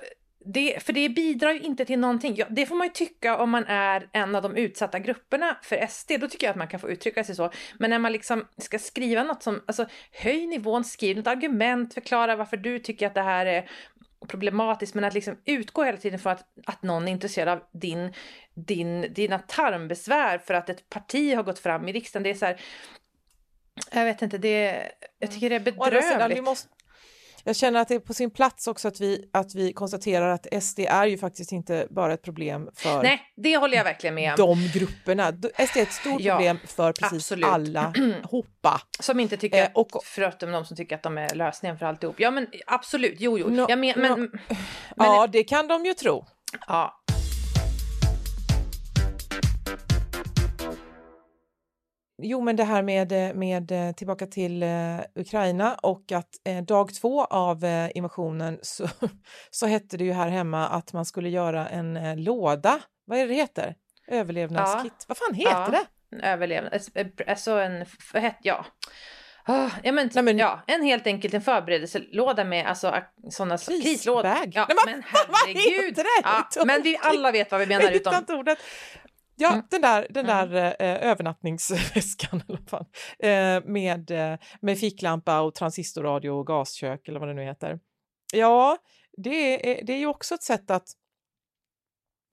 det, 0.46 0.84
för 0.84 0.94
det 0.94 1.10
bidrar 1.10 1.52
ju 1.52 1.60
inte 1.60 1.86
till 1.86 2.00
någonting. 2.00 2.36
Ja, 2.38 2.46
det 2.50 2.66
får 2.66 2.76
man 2.76 2.88
ju 2.88 2.94
tycka 2.94 3.38
om 3.38 3.50
man 3.50 3.66
är 3.66 4.10
en 4.14 4.36
av 4.36 4.42
de 4.42 4.56
utsatta 4.56 5.00
grupperna 5.00 5.58
för 5.64 5.88
SD. 5.88 6.12
Då 6.20 6.28
tycker 6.28 6.48
jag 6.48 6.52
att 6.52 6.58
man 6.58 6.68
kan 6.68 6.80
få 6.80 6.90
uttrycka 6.90 7.24
sig 7.24 7.36
så. 7.36 7.52
Men 7.80 7.90
när 7.90 8.00
man 8.00 8.12
liksom 8.12 8.48
ska 8.58 8.80
skriva 8.80 9.24
något 9.24 9.44
som, 9.44 9.62
alltså 9.66 9.86
höj 10.12 10.48
nivån, 10.48 10.84
skriv 10.84 11.18
något 11.18 11.28
argument, 11.28 11.94
förklara 11.94 12.36
varför 12.36 12.58
du 12.58 12.80
tycker 12.80 13.08
att 13.08 13.14
det 13.14 13.22
här 13.22 13.46
är 13.46 13.70
problematiskt, 14.28 14.96
men 14.96 15.04
att 15.04 15.14
liksom 15.14 15.38
utgå 15.46 15.84
hela 15.84 15.98
tiden 15.98 16.20
från 16.20 16.34
att, 16.34 16.46
att 16.66 16.84
någon 16.84 17.08
är 17.08 17.12
intresserad 17.12 17.58
av 17.58 17.64
din, 17.72 18.14
din, 18.54 19.14
dina 19.14 19.40
tarmbesvär 19.40 20.38
för 20.38 20.54
att 20.54 20.70
ett 20.70 20.90
parti 20.90 21.36
har 21.36 21.44
gått 21.44 21.60
fram 21.60 21.88
i 21.88 21.92
riksdagen. 21.94 22.24
Det 22.24 22.30
är 22.30 22.34
så 22.34 22.46
här, 22.46 22.62
jag 23.92 24.06
vet 24.06 24.22
inte, 24.22 24.38
det, 24.38 24.92
jag 25.20 25.32
tycker 25.32 25.50
det 25.50 25.56
är 25.56 25.60
bedrövligt. 25.60 26.68
Jag 27.44 27.56
känner 27.56 27.80
att 27.80 27.88
det 27.88 27.96
är 27.96 28.00
på 28.00 28.14
sin 28.14 28.32
plats 28.32 28.68
också 28.68 28.88
att 28.88 29.02
vi, 29.02 29.30
att 29.34 29.56
vi 29.56 29.74
konstaterar 29.74 30.30
att 30.30 30.64
SD 30.64 30.80
är 30.80 31.06
ju 31.06 31.18
faktiskt 31.18 31.52
inte 31.52 31.88
bara 31.90 32.14
ett 32.14 32.22
problem 32.22 32.70
för 32.76 33.04
Nej, 33.04 33.22
det 33.36 33.58
håller 33.58 33.78
jag 33.78 33.84
verkligen 33.84 34.16
med 34.16 34.32
om. 34.32 34.36
de 34.38 34.80
grupperna. 34.80 35.32
SD 35.68 35.78
är 35.78 35.82
ett 35.82 35.92
stort 35.92 36.22
ja, 36.22 36.34
problem 36.34 36.60
för 36.66 36.92
precis 36.92 37.18
absolut. 37.18 37.46
alla 37.46 37.94
hoppa. 38.24 38.82
Som 39.00 39.20
inte 39.20 39.38
tycker, 39.38 39.64
eh, 39.64 39.70
och, 39.74 39.90
förutom 40.04 40.52
de 40.52 40.66
som 40.66 40.78
tycker 40.78 40.96
att 40.96 41.04
de 41.04 41.18
är 41.18 41.36
lösningen 41.36 41.78
för 41.78 41.86
alltihop. 41.86 42.20
Ja 42.20 42.32
men 42.32 42.48
absolut, 42.68 43.16
jo 43.20 43.40
jo. 43.40 43.50
No, 43.50 43.66
ja, 43.70 43.76
men, 43.76 44.00
no, 44.00 44.18
men, 44.18 44.30
ja, 44.96 45.28
det 45.28 45.44
kan 45.44 45.68
de 45.68 45.86
ju 45.86 45.94
tro. 45.94 46.26
Ja, 46.68 47.03
Jo, 52.24 52.42
men 52.42 52.56
det 52.56 52.64
här 52.64 52.82
med, 52.82 53.36
med 53.36 53.72
eh, 53.72 53.92
tillbaka 53.92 54.28
till 54.28 54.64
eh, 54.64 55.00
Ukraina 55.16 55.76
och 55.76 56.12
att 56.12 56.30
eh, 56.46 56.64
dag 56.64 56.94
två 56.94 57.26
av 57.26 57.66
eh, 57.66 57.90
invasionen 57.96 58.60
så, 58.62 58.88
så 59.52 59.66
hette 59.66 59.98
det 59.98 60.04
ju 60.04 60.12
här 60.14 60.30
hemma 60.30 60.68
att 60.68 60.94
man 60.94 61.06
skulle 61.06 61.30
göra 61.30 61.68
en 61.68 61.98
eh, 61.98 62.18
låda. 62.18 62.80
Vad 63.06 63.18
är 63.18 63.22
det 63.22 63.28
det 63.28 63.36
heter? 63.36 63.76
Överlevnadskit. 64.08 64.94
Ja. 65.00 65.06
Vad 65.08 65.18
fan 65.18 65.34
heter 65.34 65.52
ja. 65.52 65.70
det? 65.70 66.28
Överlevnad, 66.28 66.82
alltså 67.28 67.52
en, 67.52 67.86
ja. 68.42 68.66
Oh, 69.48 69.70
ja, 69.84 69.92
men, 69.92 70.10
Nej, 70.14 70.24
men, 70.24 70.38
ja, 70.38 70.62
en 70.68 70.84
helt 70.84 71.08
enkelt 71.08 71.34
en 71.34 71.42
förberedelselåda 71.42 72.44
med 72.44 72.68
alltså, 72.68 73.04
sådana 73.32 73.58
krislådor. 73.58 74.32
Ja, 74.52 74.68
Nej, 74.70 74.78
men, 74.86 75.04
herregud! 75.06 75.64
Vad 75.64 75.86
heter 75.86 76.04
det? 76.04 76.50
Ja, 76.56 76.66
men 76.66 76.82
vi 76.82 76.98
alla 77.02 77.32
vet 77.32 77.52
vad 77.52 77.60
vi 77.60 77.68
menar. 77.68 77.92
Utom... 77.96 78.14
ordet. 78.30 78.58
Ja, 79.36 79.62
den 79.70 79.82
där, 79.82 80.08
den 80.10 80.26
där 80.26 80.48
mm. 80.48 80.74
eh, 80.80 81.10
övernattningsväskan 81.10 82.42
eh, 83.20 83.64
med, 83.66 84.12
eh, 84.12 84.40
med 84.62 84.80
ficklampa 84.80 85.42
och 85.42 85.56
transistorradio 85.56 86.30
och 86.30 86.48
gaskök 86.48 87.08
eller 87.08 87.20
vad 87.20 87.30
det 87.30 87.34
nu 87.34 87.44
heter. 87.44 87.80
Ja, 88.34 88.78
det 89.18 89.72
är, 89.72 89.86
det 89.86 89.94
är 89.94 89.98
ju 89.98 90.08
också 90.08 90.36
ett 90.36 90.44
sätt 90.44 90.72
att... 90.72 90.88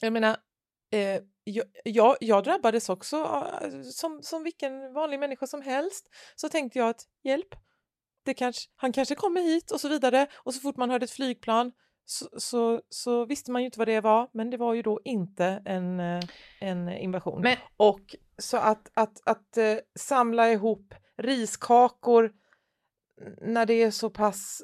Jag 0.01 0.13
menar, 0.13 0.37
eh, 0.93 1.21
jag, 1.45 1.67
jag, 1.85 2.17
jag, 2.21 2.45
drabbades 2.45 2.89
också 2.89 3.17
eh, 3.63 3.83
som, 3.83 4.23
som 4.23 4.43
vilken 4.43 4.93
vanlig 4.93 5.19
människa 5.21 5.47
som 5.47 5.63
helst. 5.63 6.09
Så 6.37 6.49
tänkte 6.49 6.79
jag 6.79 6.89
att 6.89 7.03
hjälp, 7.25 7.55
det 8.25 8.35
kanske, 8.35 8.71
han 8.77 8.93
kanske 8.93 9.15
kommer 9.15 9.41
hit 9.43 9.71
och 9.71 9.81
så 9.81 9.89
vidare. 9.89 10.27
Och 10.37 10.55
så 10.55 10.61
fort 10.61 10.77
man 10.77 10.91
hörde 10.91 11.05
ett 11.05 11.11
flygplan 11.11 11.73
så, 12.11 12.29
så, 12.37 12.81
så, 12.89 13.25
visste 13.25 13.51
man 13.51 13.63
ju 13.63 13.67
inte 13.67 13.79
vad 13.79 13.89
det 13.89 14.01
var, 14.01 14.29
men 14.33 14.51
det 14.51 14.57
var 14.57 14.75
ju 14.75 14.83
då 14.83 15.01
inte 15.05 15.63
en, 15.65 16.01
eh, 16.01 16.21
en 16.61 16.89
invasion. 16.89 17.43
Men... 17.43 17.57
Och 17.77 18.17
så 18.39 18.57
att, 18.57 18.91
att, 18.95 19.29
att 19.29 19.59
uh, 19.59 19.79
samla 19.99 20.51
ihop 20.51 20.95
riskakor 21.17 22.33
när 23.41 23.67
det 23.67 23.75
är 23.75 23.91
så 23.91 24.11
pass 24.11 24.63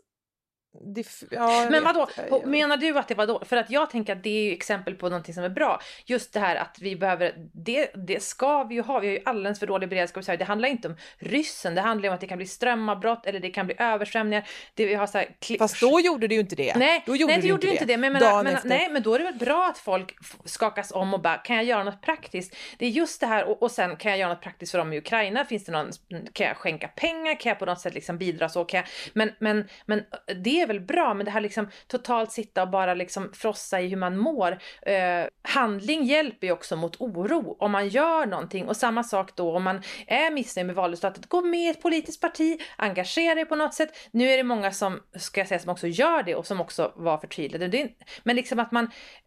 Ja, 1.31 1.67
men 1.71 1.85
vadå, 1.85 2.09
menar 2.45 2.77
du 2.77 2.99
att 2.99 3.09
det 3.09 3.15
var 3.15 3.27
då? 3.27 3.45
För 3.45 3.57
att 3.57 3.71
jag 3.71 3.91
tänker 3.91 4.13
att 4.13 4.23
det 4.23 4.31
är 4.31 4.43
ju 4.43 4.53
exempel 4.53 4.95
på 4.95 5.09
någonting 5.09 5.35
som 5.35 5.45
är 5.45 5.49
bra. 5.49 5.81
Just 6.07 6.33
det 6.33 6.41
här 6.41 6.57
att 6.57 6.79
vi 6.81 6.97
behöver, 6.97 7.35
det, 7.53 7.91
det 7.95 8.23
ska 8.23 8.65
vi 8.65 8.75
ju 8.75 8.83
ha, 8.83 8.99
vi 8.99 9.09
har 9.09 9.15
ju 9.15 9.21
alldeles 9.25 9.59
för 9.59 9.67
dålig 9.67 9.89
beredskap 9.89 10.23
i 10.23 10.25
Sverige. 10.25 10.39
Det 10.39 10.45
handlar 10.45 10.69
inte 10.69 10.89
om 10.89 10.97
ryssen, 11.19 11.75
det 11.75 11.81
handlar 11.81 12.09
om 12.09 12.15
att 12.15 12.21
det 12.21 12.27
kan 12.27 12.39
bli 12.39 12.47
strömavbrott 12.47 13.27
eller 13.27 13.41
det 13.41 13.51
kan 13.51 13.67
bli 13.67 13.75
översvämningar. 13.79 14.49
Det, 14.75 14.87
vi 14.87 14.95
har 14.95 15.07
så 15.07 15.19
här, 15.19 15.59
Fast 15.59 15.81
då 15.81 16.01
gjorde 16.01 16.29
det 16.29 16.35
ju 16.35 16.41
inte 16.41 16.57
det. 16.57 16.77
Nej, 16.77 17.03
då 17.07 17.17
gjorde 17.17 17.33
nej 17.33 17.43
det 17.43 17.49
gjorde 17.49 17.67
inte 17.67 17.85
det. 17.85 17.97
Men, 17.97 18.13
men, 18.13 18.45
men 18.45 18.57
nej, 18.65 18.89
men 18.91 19.03
då 19.03 19.15
är 19.15 19.19
det 19.19 19.25
väl 19.25 19.35
bra 19.35 19.67
att 19.67 19.79
folk 19.79 20.17
skakas 20.45 20.93
om 20.93 21.15
och 21.15 21.21
bara, 21.21 21.37
kan 21.37 21.57
jag 21.57 21.65
göra 21.65 21.85
något 21.85 22.03
praktiskt? 22.03 22.57
Det 22.79 22.87
är 22.87 22.91
just 22.91 23.21
det 23.21 23.27
här, 23.27 23.45
och, 23.45 23.63
och 23.63 23.71
sen 23.71 23.97
kan 23.97 24.11
jag 24.11 24.19
göra 24.19 24.33
något 24.33 24.43
praktiskt 24.43 24.73
för 24.73 24.79
dem 24.79 24.93
i 24.93 24.99
Ukraina? 24.99 25.45
Finns 25.45 25.65
det 25.65 25.73
någon, 25.73 25.91
kan 26.33 26.47
jag 26.47 26.57
skänka 26.57 26.89
pengar? 26.89 27.41
Kan 27.41 27.51
jag 27.51 27.59
på 27.59 27.67
något 27.67 27.81
sätt 27.81 27.95
liksom 27.95 28.19
bidra 28.19 28.49
så? 28.49 28.65
Kan 28.65 28.79
jag, 28.79 28.87
men, 29.13 29.33
men, 29.39 29.69
men 29.87 30.05
det 30.43 30.66
är 30.67 30.75
väl 30.75 30.81
bra, 30.81 31.15
men 31.15 31.25
det 31.25 31.31
här 31.31 31.41
liksom 31.41 31.69
totalt 31.87 32.33
sitta 32.33 32.63
och 32.63 32.71
bara 32.71 32.95
liksom 32.95 33.33
frossa 33.33 33.81
i 33.81 33.89
hur 33.89 33.97
man 33.97 34.19
mår. 34.19 34.59
Eh, 34.83 35.27
handling 35.43 36.05
hjälper 36.05 36.47
ju 36.47 36.53
också 36.53 36.77
mot 36.77 37.01
oro 37.01 37.57
om 37.59 37.73
man 37.73 37.89
gör 37.89 38.27
någonting 38.27 38.69
och 38.69 38.77
samma 38.77 39.05
sak 39.05 39.37
då 39.37 39.57
om 39.57 39.63
man 39.63 39.83
är 40.07 40.31
missnöjd 40.31 40.67
med 40.67 40.77
valresultatet, 40.77 41.29
gå 41.29 41.43
med 41.43 41.61
i 41.61 41.69
ett 41.69 41.83
politiskt 41.83 42.21
parti, 42.21 42.61
engagera 42.77 43.35
dig 43.35 43.45
på 43.45 43.57
något 43.57 43.75
sätt. 43.75 44.09
Nu 44.11 44.31
är 44.31 44.37
det 44.37 44.43
många 44.43 44.73
som, 44.73 45.01
ska 45.17 45.41
jag 45.41 45.49
säga, 45.49 45.59
som 45.59 45.71
också 45.71 45.87
gör 45.87 46.23
det 46.23 46.35
och 46.35 46.47
som 46.47 46.61
också 46.61 46.93
var 46.97 47.19
förtvivlade. 47.19 47.89
Men 48.23 48.37
liksom 48.37 48.59
att 48.59 48.73
man, 48.73 48.85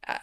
eh, 0.08 0.14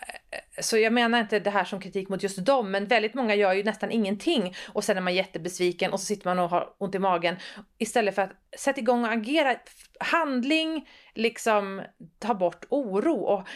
så 0.61 0.79
jag 0.79 0.93
menar 0.93 1.21
inte 1.21 1.39
det 1.39 1.51
här 1.51 1.65
som 1.65 1.81
kritik 1.81 2.09
mot 2.09 2.23
just 2.23 2.45
dem, 2.45 2.71
men 2.71 2.87
väldigt 2.87 3.15
många 3.15 3.35
gör 3.35 3.53
ju 3.53 3.65
nästan 3.65 3.91
ingenting 3.91 4.55
och 4.69 4.85
sen 4.85 4.97
är 4.97 5.01
man 5.01 5.15
jättebesviken 5.15 5.93
och 5.93 6.01
så 6.01 6.07
sitter 6.07 6.29
man 6.29 6.39
och 6.39 6.51
har 6.51 6.75
ont 6.79 6.95
i 6.95 6.99
magen 6.99 7.37
istället 7.79 8.15
för 8.15 8.23
att 8.23 8.33
sätta 8.59 8.81
igång 8.81 9.05
och 9.05 9.13
agera. 9.13 9.57
Handling, 10.01 10.89
liksom 11.15 11.83
ta 12.19 12.35
bort 12.35 12.65
oro 12.69 13.15
och, 13.15 13.49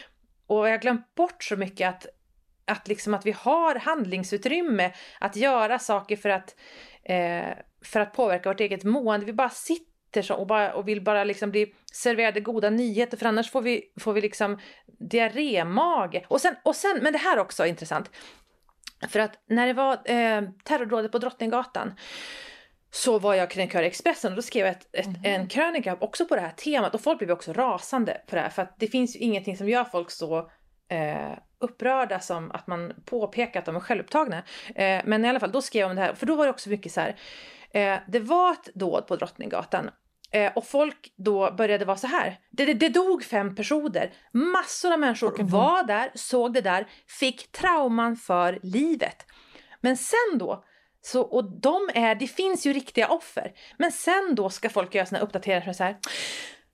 och 0.46 0.66
jag 0.68 0.72
har 0.72 0.78
glömt 0.78 1.14
bort 1.14 1.44
så 1.44 1.56
mycket 1.56 1.88
att 1.88 2.06
att, 2.70 2.88
liksom 2.88 3.14
att 3.14 3.26
vi 3.26 3.32
har 3.32 3.74
handlingsutrymme 3.74 4.92
att 5.20 5.36
göra 5.36 5.78
saker 5.78 6.16
för 6.16 6.28
att, 6.28 6.56
eh, 7.02 7.48
för 7.84 8.00
att 8.00 8.12
påverka 8.12 8.48
vårt 8.48 8.60
eget 8.60 8.84
mående. 8.84 9.26
Vi 9.26 9.32
bara 9.32 9.50
sitter 9.50 9.89
så 10.22 10.34
och, 10.34 10.46
bara, 10.46 10.74
och 10.74 10.88
vill 10.88 11.04
bara 11.04 11.24
liksom 11.24 11.50
bli 11.50 11.74
serverade 11.92 12.40
goda 12.40 12.70
nyheter 12.70 13.16
för 13.16 13.26
annars 13.26 13.50
får 13.50 13.62
vi, 13.62 13.82
får 14.00 14.12
vi 14.12 14.20
liksom 14.20 14.58
diarrémage. 14.86 16.24
Och 16.28 16.40
sen, 16.40 16.54
och 16.62 16.76
sen, 16.76 16.98
men 17.02 17.12
det 17.12 17.18
här 17.18 17.38
också 17.38 17.62
är 17.62 17.66
intressant. 17.66 18.10
För 19.08 19.20
att 19.20 19.44
när 19.46 19.66
det 19.66 19.72
var 19.72 19.92
eh, 19.92 20.42
terrordådet 20.64 21.12
på 21.12 21.18
Drottninggatan 21.18 21.94
så 22.90 23.18
var 23.18 23.34
jag 23.34 23.50
krönikör 23.50 23.82
i 23.82 23.86
Expressen 23.86 24.32
och 24.32 24.36
då 24.36 24.42
skrev 24.42 24.66
jag 24.66 24.76
ett, 24.76 24.88
ett, 24.92 25.06
mm. 25.06 25.20
en 25.24 25.48
krönika 25.48 25.96
också 26.00 26.26
på 26.26 26.34
det 26.34 26.40
här 26.40 26.50
temat 26.50 26.94
och 26.94 27.00
folk 27.00 27.18
blev 27.18 27.30
också 27.30 27.52
rasande 27.52 28.20
på 28.26 28.36
det 28.36 28.42
här 28.42 28.48
för 28.48 28.62
att 28.62 28.74
det 28.78 28.86
finns 28.86 29.16
ju 29.16 29.20
ingenting 29.20 29.56
som 29.56 29.68
gör 29.68 29.84
folk 29.84 30.10
så 30.10 30.50
eh, 30.88 31.32
upprörda 31.58 32.20
som 32.20 32.50
att 32.50 32.66
man 32.66 32.92
påpekar 33.04 33.60
att 33.60 33.66
de 33.66 33.76
är 33.76 33.80
självupptagna. 33.80 34.42
Eh, 34.74 35.00
men 35.04 35.24
i 35.24 35.28
alla 35.28 35.40
fall, 35.40 35.52
då 35.52 35.62
skrev 35.62 35.80
jag 35.80 35.90
om 35.90 35.96
det 35.96 36.02
här, 36.02 36.14
för 36.14 36.26
då 36.26 36.36
var 36.36 36.44
det 36.44 36.50
också 36.50 36.68
mycket 36.68 36.92
så 36.92 37.00
här. 37.00 37.16
Eh, 37.70 37.98
det 38.08 38.20
var 38.20 38.52
ett 38.52 38.74
dåd 38.74 39.06
på 39.06 39.16
Drottninggatan 39.16 39.90
eh, 40.32 40.52
och 40.52 40.66
folk 40.66 41.12
då 41.16 41.52
började 41.52 41.84
vara 41.84 41.96
så 41.96 42.06
här. 42.06 42.38
Det, 42.50 42.64
det, 42.64 42.74
det 42.74 42.88
dog 42.88 43.24
fem 43.24 43.54
personer. 43.54 44.12
Massor 44.32 44.92
av 44.92 45.00
människor 45.00 45.42
var 45.42 45.84
där, 45.84 46.10
såg 46.14 46.52
det 46.52 46.60
där, 46.60 46.86
fick 47.20 47.52
trauman 47.52 48.16
för 48.16 48.58
livet. 48.62 49.26
Men 49.80 49.96
sen 49.96 50.38
då 50.38 50.64
så, 51.02 51.22
och 51.22 51.60
de 51.60 51.90
är, 51.94 52.14
det 52.14 52.26
finns 52.26 52.66
ju 52.66 52.72
riktiga 52.72 53.08
offer. 53.08 53.52
Men 53.78 53.92
sen 53.92 54.34
då 54.34 54.50
ska 54.50 54.68
folk 54.68 54.94
göra 54.94 55.06
sina 55.06 55.20
uppdateringar 55.20 55.72
så 55.72 55.84
här. 55.84 55.96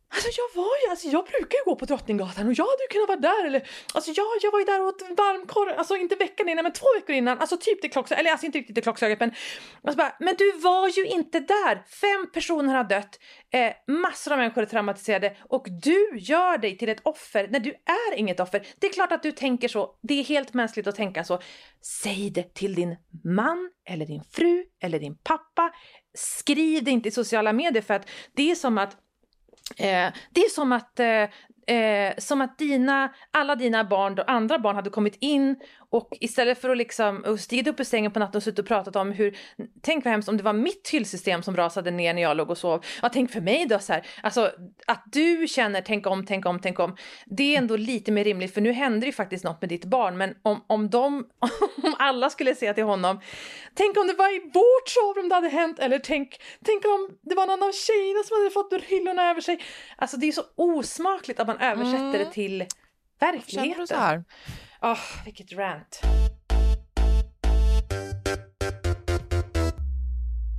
Alltså 0.08 0.28
jag 0.36 0.62
var 0.62 0.72
ju, 0.84 0.90
alltså 0.90 1.08
jag 1.08 1.24
brukar 1.24 1.58
ju 1.58 1.64
gå 1.64 1.76
på 1.76 1.84
Drottninggatan 1.84 2.46
och 2.46 2.52
jag 2.52 2.64
hade 2.64 2.82
ju 2.82 2.88
kunnat 2.88 3.08
vara 3.08 3.18
där 3.18 3.46
eller 3.46 3.68
alltså 3.94 4.10
jag, 4.10 4.26
jag 4.42 4.52
var 4.52 4.58
ju 4.58 4.64
där 4.64 4.80
och 4.80 4.86
åt 4.86 5.02
varmkorv, 5.02 5.78
alltså 5.78 5.96
inte 5.96 6.14
veckan 6.14 6.48
innan 6.48 6.62
men 6.62 6.72
två 6.72 6.86
veckor 6.94 7.14
innan, 7.14 7.38
alltså 7.38 7.56
typ 7.56 7.82
det 7.82 7.88
klockslaget, 7.88 8.20
eller 8.20 8.30
alltså 8.30 8.46
inte 8.46 8.58
riktigt 8.58 8.74
det 8.74 8.80
klockslaget 8.80 9.20
men 9.20 9.30
alltså 9.82 9.96
bara, 9.96 10.16
men 10.20 10.34
du 10.38 10.52
var 10.52 10.88
ju 10.88 11.06
inte 11.06 11.40
där! 11.40 11.84
Fem 12.00 12.30
personer 12.32 12.74
har 12.74 12.84
dött, 12.84 13.20
eh, 13.52 13.72
massor 13.94 14.32
av 14.32 14.38
människor 14.38 14.62
är 14.62 14.66
traumatiserade 14.66 15.36
och 15.48 15.66
du 15.82 16.18
gör 16.18 16.58
dig 16.58 16.78
till 16.78 16.88
ett 16.88 17.00
offer 17.02 17.48
när 17.50 17.60
du 17.60 17.70
är 17.70 18.16
inget 18.16 18.40
offer. 18.40 18.66
Det 18.80 18.86
är 18.86 18.92
klart 18.92 19.12
att 19.12 19.22
du 19.22 19.32
tänker 19.32 19.68
så, 19.68 19.98
det 20.02 20.20
är 20.20 20.24
helt 20.24 20.54
mänskligt 20.54 20.86
att 20.86 20.96
tänka 20.96 21.24
så. 21.24 21.40
Säg 22.02 22.30
det 22.30 22.54
till 22.54 22.74
din 22.74 22.96
man 23.24 23.70
eller 23.88 24.06
din 24.06 24.22
fru 24.30 24.64
eller 24.82 24.98
din 24.98 25.16
pappa. 25.24 25.70
Skriv 26.14 26.84
det 26.84 26.90
inte 26.90 27.08
i 27.08 27.12
sociala 27.12 27.52
medier 27.52 27.82
för 27.82 27.94
att 27.94 28.08
det 28.34 28.50
är 28.50 28.54
som 28.54 28.78
att 28.78 28.96
Eh, 29.76 30.12
det 30.30 30.40
är 30.40 30.50
som 30.50 30.72
att, 30.72 31.00
eh, 31.00 31.76
eh, 31.76 32.14
som 32.18 32.40
att 32.40 32.58
dina, 32.58 33.12
alla 33.30 33.56
dina 33.56 33.84
barn, 33.84 34.18
andra 34.26 34.58
barn 34.58 34.76
hade 34.76 34.90
kommit 34.90 35.16
in 35.20 35.56
och 35.90 36.08
istället 36.20 36.60
för 36.60 36.70
att 36.70 36.76
liksom 36.76 37.38
stigit 37.38 37.68
upp 37.68 37.80
ur 37.80 37.84
sängen 37.84 38.12
på 38.12 38.18
natten 38.18 38.36
och 38.36 38.42
suttit 38.42 38.58
och 38.58 38.66
pratat 38.66 38.96
om 38.96 39.12
hur, 39.12 39.36
tänk 39.80 40.04
vad 40.04 40.12
hemskt 40.12 40.28
om 40.28 40.36
det 40.36 40.42
var 40.42 40.52
mitt 40.52 40.88
hyllsystem 40.88 41.42
som 41.42 41.56
rasade 41.56 41.90
ner 41.90 42.14
när 42.14 42.22
jag 42.22 42.36
låg 42.36 42.50
och 42.50 42.58
sov. 42.58 42.84
Ja, 43.02 43.08
tänk 43.08 43.30
för 43.30 43.40
mig 43.40 43.66
då 43.66 43.78
så 43.78 43.92
här, 43.92 44.06
alltså 44.22 44.52
att 44.86 45.02
du 45.06 45.46
känner 45.48 45.80
tänk 45.80 46.06
om, 46.06 46.26
tänk 46.26 46.46
om, 46.46 46.60
tänk 46.60 46.78
om. 46.78 46.96
Det 47.26 47.54
är 47.54 47.58
ändå 47.58 47.76
lite 47.76 48.12
mer 48.12 48.24
rimligt 48.24 48.54
för 48.54 48.60
nu 48.60 48.72
händer 48.72 49.00
det 49.00 49.06
ju 49.06 49.12
faktiskt 49.12 49.44
något 49.44 49.60
med 49.60 49.68
ditt 49.68 49.84
barn, 49.84 50.16
men 50.16 50.34
om, 50.42 50.64
om 50.66 50.90
de, 50.90 51.26
om 51.82 51.94
alla 51.98 52.30
skulle 52.30 52.54
säga 52.54 52.74
till 52.74 52.84
honom, 52.84 53.20
tänk 53.74 53.96
om 53.96 54.06
det 54.06 54.14
var 54.14 54.36
i 54.36 54.40
vårt 54.54 54.88
sovrum 54.88 55.28
det 55.28 55.34
hade 55.34 55.48
hänt, 55.48 55.78
eller 55.78 55.98
tänk, 55.98 56.40
tänk 56.64 56.84
om 56.84 57.18
det 57.22 57.34
var 57.34 57.46
någon 57.46 57.62
av 57.62 57.72
tjejerna 57.72 58.22
som 58.22 58.36
hade 58.38 58.50
fått 58.50 58.90
hyllorna 58.90 59.30
över 59.30 59.40
sig. 59.40 59.58
Alltså 59.96 60.16
det 60.16 60.26
är 60.26 60.32
så 60.32 60.42
osmakligt 60.56 61.40
att 61.40 61.46
man 61.46 61.58
översätter 61.58 61.98
mm. 61.98 62.18
det 62.18 62.30
till 62.32 62.66
verkligheten. 63.20 64.24
Åh, 64.82 64.92
oh, 64.92 65.24
vilket 65.24 65.52
rant. 65.52 66.00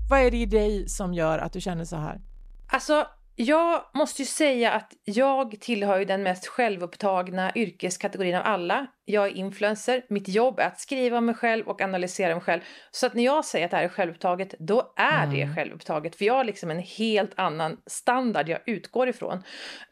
Vad 0.09 0.19
är 0.19 0.31
det 0.31 0.37
i 0.37 0.45
dig 0.45 0.89
som 0.89 1.13
gör 1.13 1.39
att 1.39 1.53
du 1.53 1.61
känner 1.61 1.85
så 1.85 1.95
här? 1.95 2.21
Alltså, 2.67 3.07
jag 3.39 3.81
måste 3.93 4.21
ju 4.21 4.25
säga 4.25 4.71
att 4.71 4.93
jag 5.03 5.59
tillhör 5.59 5.99
ju 5.99 6.05
den 6.05 6.23
mest 6.23 6.47
självupptagna 6.47 7.51
yrkeskategorin 7.55 8.35
av 8.35 8.41
alla. 8.45 8.87
Jag 9.05 9.27
är 9.27 9.31
influencer, 9.31 10.05
mitt 10.09 10.27
jobb 10.27 10.59
är 10.59 10.63
att 10.63 10.79
skriva 10.79 11.17
om 11.17 11.25
mig 11.25 11.35
själv 11.35 11.67
och 11.67 11.81
analysera 11.81 12.33
mig 12.33 12.43
själv. 12.43 12.61
Så 12.91 13.05
att 13.05 13.13
när 13.13 13.23
jag 13.23 13.45
säger 13.45 13.65
att 13.65 13.71
det 13.71 13.77
här 13.77 13.83
är 13.83 13.89
självupptaget, 13.89 14.55
då 14.59 14.93
är 14.95 15.23
mm. 15.23 15.35
det 15.35 15.55
självupptaget. 15.55 16.15
För 16.15 16.25
jag 16.25 16.33
har 16.33 16.43
liksom 16.43 16.71
en 16.71 16.79
helt 16.79 17.31
annan 17.35 17.77
standard 17.85 18.49
jag 18.49 18.59
utgår 18.65 19.09
ifrån. 19.09 19.37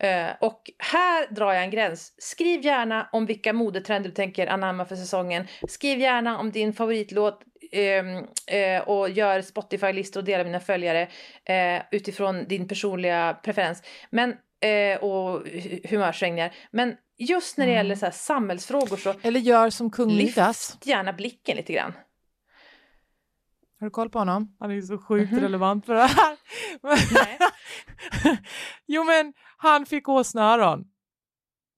Uh, 0.03 0.31
och 0.39 0.71
här 0.77 1.33
drar 1.33 1.53
jag 1.53 1.63
en 1.63 1.71
gräns. 1.71 2.15
Skriv 2.17 2.65
gärna 2.65 3.09
om 3.11 3.25
vilka 3.25 3.53
modetrender 3.53 4.09
du 4.09 4.15
tänker 4.15 4.47
anamma 4.47 4.85
för 4.85 4.95
säsongen. 4.95 5.47
Skriv 5.67 5.99
gärna 5.99 6.39
om 6.39 6.51
din 6.51 6.73
favoritlåt 6.73 7.43
uh, 7.75 8.81
och 8.89 9.09
gör 9.09 9.41
Spotify-listor 9.41 10.19
och 10.19 10.25
dela 10.25 10.43
mina 10.43 10.59
följare 10.59 11.07
uh, 11.49 11.83
utifrån 11.91 12.47
din 12.47 12.67
personliga 12.67 13.37
preferens. 13.43 13.83
Men 14.09 14.35
och 14.99 15.41
humörsvängningar. 15.89 16.53
Men 16.71 16.95
just 17.17 17.57
när 17.57 17.65
det 17.65 17.71
mm. 17.71 17.85
gäller 17.85 17.95
så 17.95 18.05
här 18.05 18.13
samhällsfrågor 18.13 18.97
så... 18.97 19.13
Eller 19.21 19.39
gör 19.39 19.69
som 19.69 19.91
kung. 19.91 20.11
Lyft 20.11 20.85
gärna 20.85 21.13
blicken 21.13 21.57
lite 21.57 21.73
grann. 21.73 21.93
Har 23.79 23.87
du 23.87 23.91
koll 23.91 24.09
på 24.09 24.19
honom? 24.19 24.55
Han 24.59 24.71
är 24.71 24.75
ju 24.75 24.81
så 24.81 24.97
sjukt 24.97 25.31
mm 25.31 25.39
-hmm. 25.39 25.43
relevant 25.43 25.85
för 25.85 25.93
det 25.93 26.01
här. 26.01 26.37
Nej. 27.13 27.39
jo 28.85 29.03
men 29.03 29.33
han 29.57 29.85
fick 29.85 30.09
åsneöron 30.09 30.85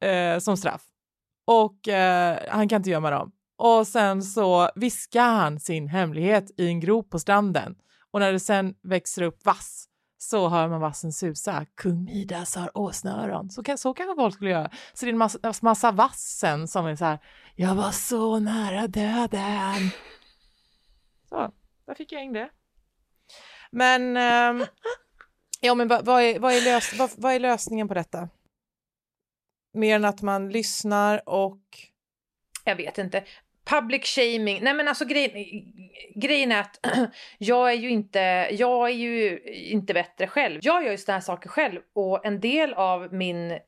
eh, 0.02 0.40
som 0.40 0.58
straff 0.58 0.82
och 1.46 1.88
eh, 1.88 2.40
han 2.50 2.70
kan 2.70 2.78
inte 2.78 2.90
gömma 2.90 3.12
dem. 3.12 3.32
Och 3.58 3.88
sen 3.88 4.24
så 4.24 4.70
viskar 4.76 5.30
han 5.30 5.60
sin 5.60 5.88
hemlighet 5.88 6.52
i 6.58 6.68
en 6.68 6.80
grop 6.80 7.10
på 7.10 7.20
stranden 7.20 7.76
och 8.12 8.20
när 8.20 8.32
det 8.32 8.40
sen 8.40 8.76
växer 8.84 9.22
upp 9.22 9.46
vass 9.46 9.88
så 10.18 10.50
hör 10.50 10.68
man 10.68 10.82
vassen 10.82 11.14
susa. 11.14 11.66
Kung 11.76 12.04
Midas 12.04 12.56
har 12.56 12.78
åsneöron. 12.78 13.50
Så, 13.50 13.64
kan, 13.64 13.78
så 13.78 13.94
kanske 13.94 14.16
folk 14.16 14.34
skulle 14.34 14.50
göra. 14.50 14.72
Så 14.94 15.06
det 15.06 15.10
är 15.10 15.14
en 15.14 15.18
massa, 15.18 15.54
massa 15.62 15.92
vassen 15.92 16.68
som 16.68 16.86
är 16.86 16.96
så 16.96 17.06
här, 17.06 17.20
jag 17.56 17.76
var 17.76 17.92
så 17.92 18.40
nära 18.40 18.88
döden. 18.88 19.90
Så, 21.30 21.52
där 21.86 21.96
fick 21.96 22.12
jag 22.12 22.24
in 22.24 22.34
det. 22.34 22.50
Men, 23.72 24.18
ähm, 24.18 24.66
ja 25.62 25.76
men 25.76 25.88
vad, 25.88 26.06
vad, 26.06 26.22
är, 26.22 26.40
vad, 26.40 26.54
är 26.54 26.62
lös, 26.62 27.00
vad, 27.00 27.12
vad 27.18 27.34
är 27.34 27.40
lösningen 27.40 27.88
på 27.88 27.94
detta? 27.94 28.30
Mer 29.74 29.96
än 29.96 30.06
att 30.06 30.22
man 30.22 30.50
lyssnar 30.50 31.30
och... 31.30 31.62
Jag 32.64 32.76
vet 32.76 32.98
inte 32.98 33.24
public 33.70 34.06
shaming, 34.06 34.60
nej 34.62 34.74
men 34.74 34.88
alltså 34.88 35.06
grejen, 35.06 35.32
grejen 36.16 36.52
är 36.52 36.60
att 36.60 36.80
jag 37.38 37.72
är 37.72 37.76
ju 37.76 37.90
inte, 37.90 38.48
jag 38.52 38.90
är 38.90 38.94
ju 38.94 39.40
inte 39.50 39.94
bättre 39.94 40.28
själv. 40.28 40.60
Jag 40.64 40.84
gör 40.84 40.92
ju 40.92 40.98
sådana 40.98 41.18
här 41.18 41.26
saker 41.26 41.50
själv 41.50 41.82
och 41.94 42.26
en 42.26 42.40
del 42.40 42.74
av 42.74 43.14
min 43.14 43.60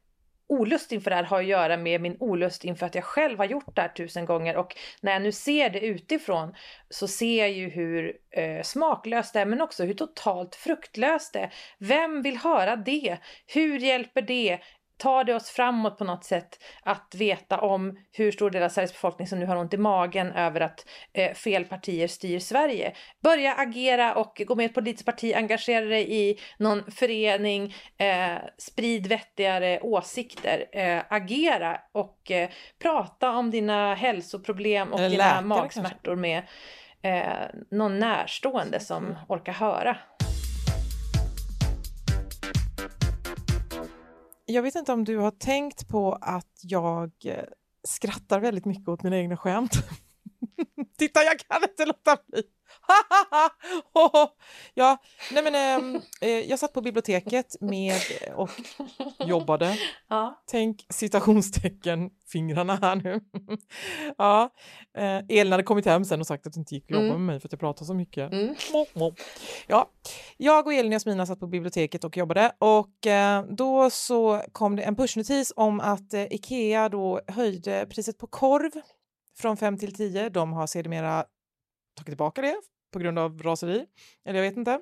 olust 0.49 0.91
inför 0.91 1.09
det 1.09 1.15
här 1.15 1.23
har 1.23 1.39
att 1.39 1.45
göra 1.45 1.77
med 1.77 2.01
min 2.01 2.17
olust 2.19 2.65
inför 2.65 2.85
att 2.85 2.95
jag 2.95 3.03
själv 3.03 3.37
har 3.37 3.45
gjort 3.45 3.75
det 3.75 3.81
här 3.81 3.89
tusen 3.89 4.25
gånger 4.25 4.57
och 4.57 4.75
när 5.01 5.11
jag 5.11 5.21
nu 5.21 5.31
ser 5.31 5.69
det 5.69 5.79
utifrån 5.79 6.55
så 6.89 7.07
ser 7.07 7.39
jag 7.39 7.51
ju 7.51 7.69
hur 7.69 8.17
eh, 8.31 8.63
smaklöst 8.63 9.33
det 9.33 9.39
är 9.39 9.45
men 9.45 9.61
också 9.61 9.83
hur 9.83 9.93
totalt 9.93 10.55
fruktlöst 10.55 11.33
det 11.33 11.39
är. 11.39 11.53
Vem 11.77 12.21
vill 12.21 12.37
höra 12.37 12.75
det? 12.75 13.17
Hur 13.47 13.79
hjälper 13.79 14.21
det? 14.21 14.59
Tar 14.99 15.23
det 15.23 15.35
oss 15.35 15.49
framåt 15.49 15.97
på 15.97 16.03
något 16.03 16.23
sätt 16.23 16.63
att 16.83 17.15
veta 17.17 17.57
om 17.57 17.97
hur 18.11 18.31
stor 18.31 18.49
del 18.49 18.63
av 18.63 18.69
Sveriges 18.69 18.93
befolkning 18.93 19.27
som 19.27 19.39
nu 19.39 19.45
har 19.45 19.55
ont 19.55 19.73
i 19.73 19.77
magen 19.77 20.31
över 20.31 20.61
att 20.61 20.85
eh, 21.13 21.33
fel 21.33 21.65
partier 21.65 22.07
styr 22.07 22.39
Sverige. 22.39 22.93
Börja 23.23 23.53
agera 23.53 24.15
och 24.15 24.41
gå 24.47 24.55
med 24.55 24.63
i 24.63 24.65
ett 24.65 24.73
politiskt 24.73 25.05
parti, 25.05 25.33
engagera 25.35 25.85
dig 25.85 26.29
i 26.29 26.39
någon 26.57 26.91
förening, 26.91 27.75
eh, 27.97 28.37
sprid 28.57 29.07
vettigare 29.07 29.79
åsikter, 29.81 30.65
eh, 30.71 31.01
agera 31.09 31.81
och 31.91 32.31
eh, 32.31 32.49
prata 32.81 33.31
om 33.31 33.51
dina 33.51 33.95
hälsoproblem 33.95 34.93
och 34.93 34.99
Eller 34.99 35.09
dina 35.09 35.23
läkare, 35.23 35.41
magsmärtor 35.41 35.93
kanske. 36.03 36.15
med 36.15 36.43
eh, 37.01 37.49
någon 37.71 37.99
närstående 37.99 38.79
som 38.79 39.15
orkar 39.27 39.53
höra. 39.53 39.97
Jag 44.49 44.61
vet 44.61 44.75
inte 44.75 44.93
om 44.93 45.03
du 45.03 45.17
har 45.17 45.31
tänkt 45.31 45.87
på 45.87 46.13
att 46.21 46.59
jag 46.61 47.11
eh, 47.25 47.43
skrattar 47.87 48.39
väldigt 48.39 48.65
mycket 48.65 48.87
åt 48.87 49.03
mina 49.03 49.17
egna 49.17 49.37
skämt. 49.37 49.71
Titta, 50.97 51.23
jag 51.23 51.39
kan 51.39 51.63
inte 51.69 51.85
låta 51.85 52.17
bli. 52.27 52.43
ja, 54.73 54.97
nej 55.31 55.43
men 55.43 55.55
ehm, 55.55 56.01
eh, 56.21 56.29
jag 56.29 56.59
satt 56.59 56.73
på 56.73 56.81
biblioteket 56.81 57.55
med 57.61 58.01
och 58.35 58.49
jobbade. 59.19 59.77
Ja. 60.09 60.43
Tänk 60.51 60.85
citationstecken 60.89 62.09
fingrarna 62.31 62.75
här 62.75 62.95
nu. 62.95 63.19
ja, 64.17 64.49
eh, 64.97 65.17
Elin 65.39 65.51
hade 65.51 65.63
kommit 65.63 65.85
hem 65.85 66.05
sen 66.05 66.19
och 66.19 66.27
sagt 66.27 66.47
att 66.47 66.53
det 66.53 66.59
inte 66.59 66.75
gick 66.75 66.83
att 66.83 66.89
jobba 66.91 67.05
Mm. 67.05 67.17
med 67.25 67.33
mig 67.33 67.39
för 67.39 67.47
att 67.47 67.51
jag 67.51 67.59
pratar 67.59 67.85
så 67.85 67.93
mycket. 67.93 68.33
Mm. 68.33 68.55
Ja, 69.67 69.89
jag 70.37 70.67
och 70.67 70.73
Elin 70.73 70.91
och 70.91 70.95
Jasmina 70.95 71.25
satt 71.25 71.39
på 71.39 71.47
biblioteket 71.47 72.03
och 72.03 72.17
jobbade 72.17 72.51
och 72.59 73.07
eh, 73.07 73.43
då 73.49 73.89
så 73.89 74.41
kom 74.51 74.75
det 74.75 74.83
en 74.83 74.95
pushnotis 74.95 75.53
om 75.55 75.79
att 75.79 76.13
eh, 76.13 76.23
Ikea 76.23 76.89
då 76.89 77.21
höjde 77.27 77.85
priset 77.89 78.17
på 78.17 78.27
korv 78.27 78.71
från 79.37 79.57
5 79.57 79.77
till 79.77 79.95
10. 79.95 80.29
De 80.29 80.53
har 80.53 80.67
sedermera 80.67 81.25
tagit 81.97 82.05
tillbaka 82.07 82.41
det 82.41 82.55
på 82.91 82.99
grund 82.99 83.19
av 83.19 83.43
raseri, 83.43 83.85
eller 84.25 84.39
jag 84.39 84.49
vet 84.49 84.57
inte. 84.57 84.79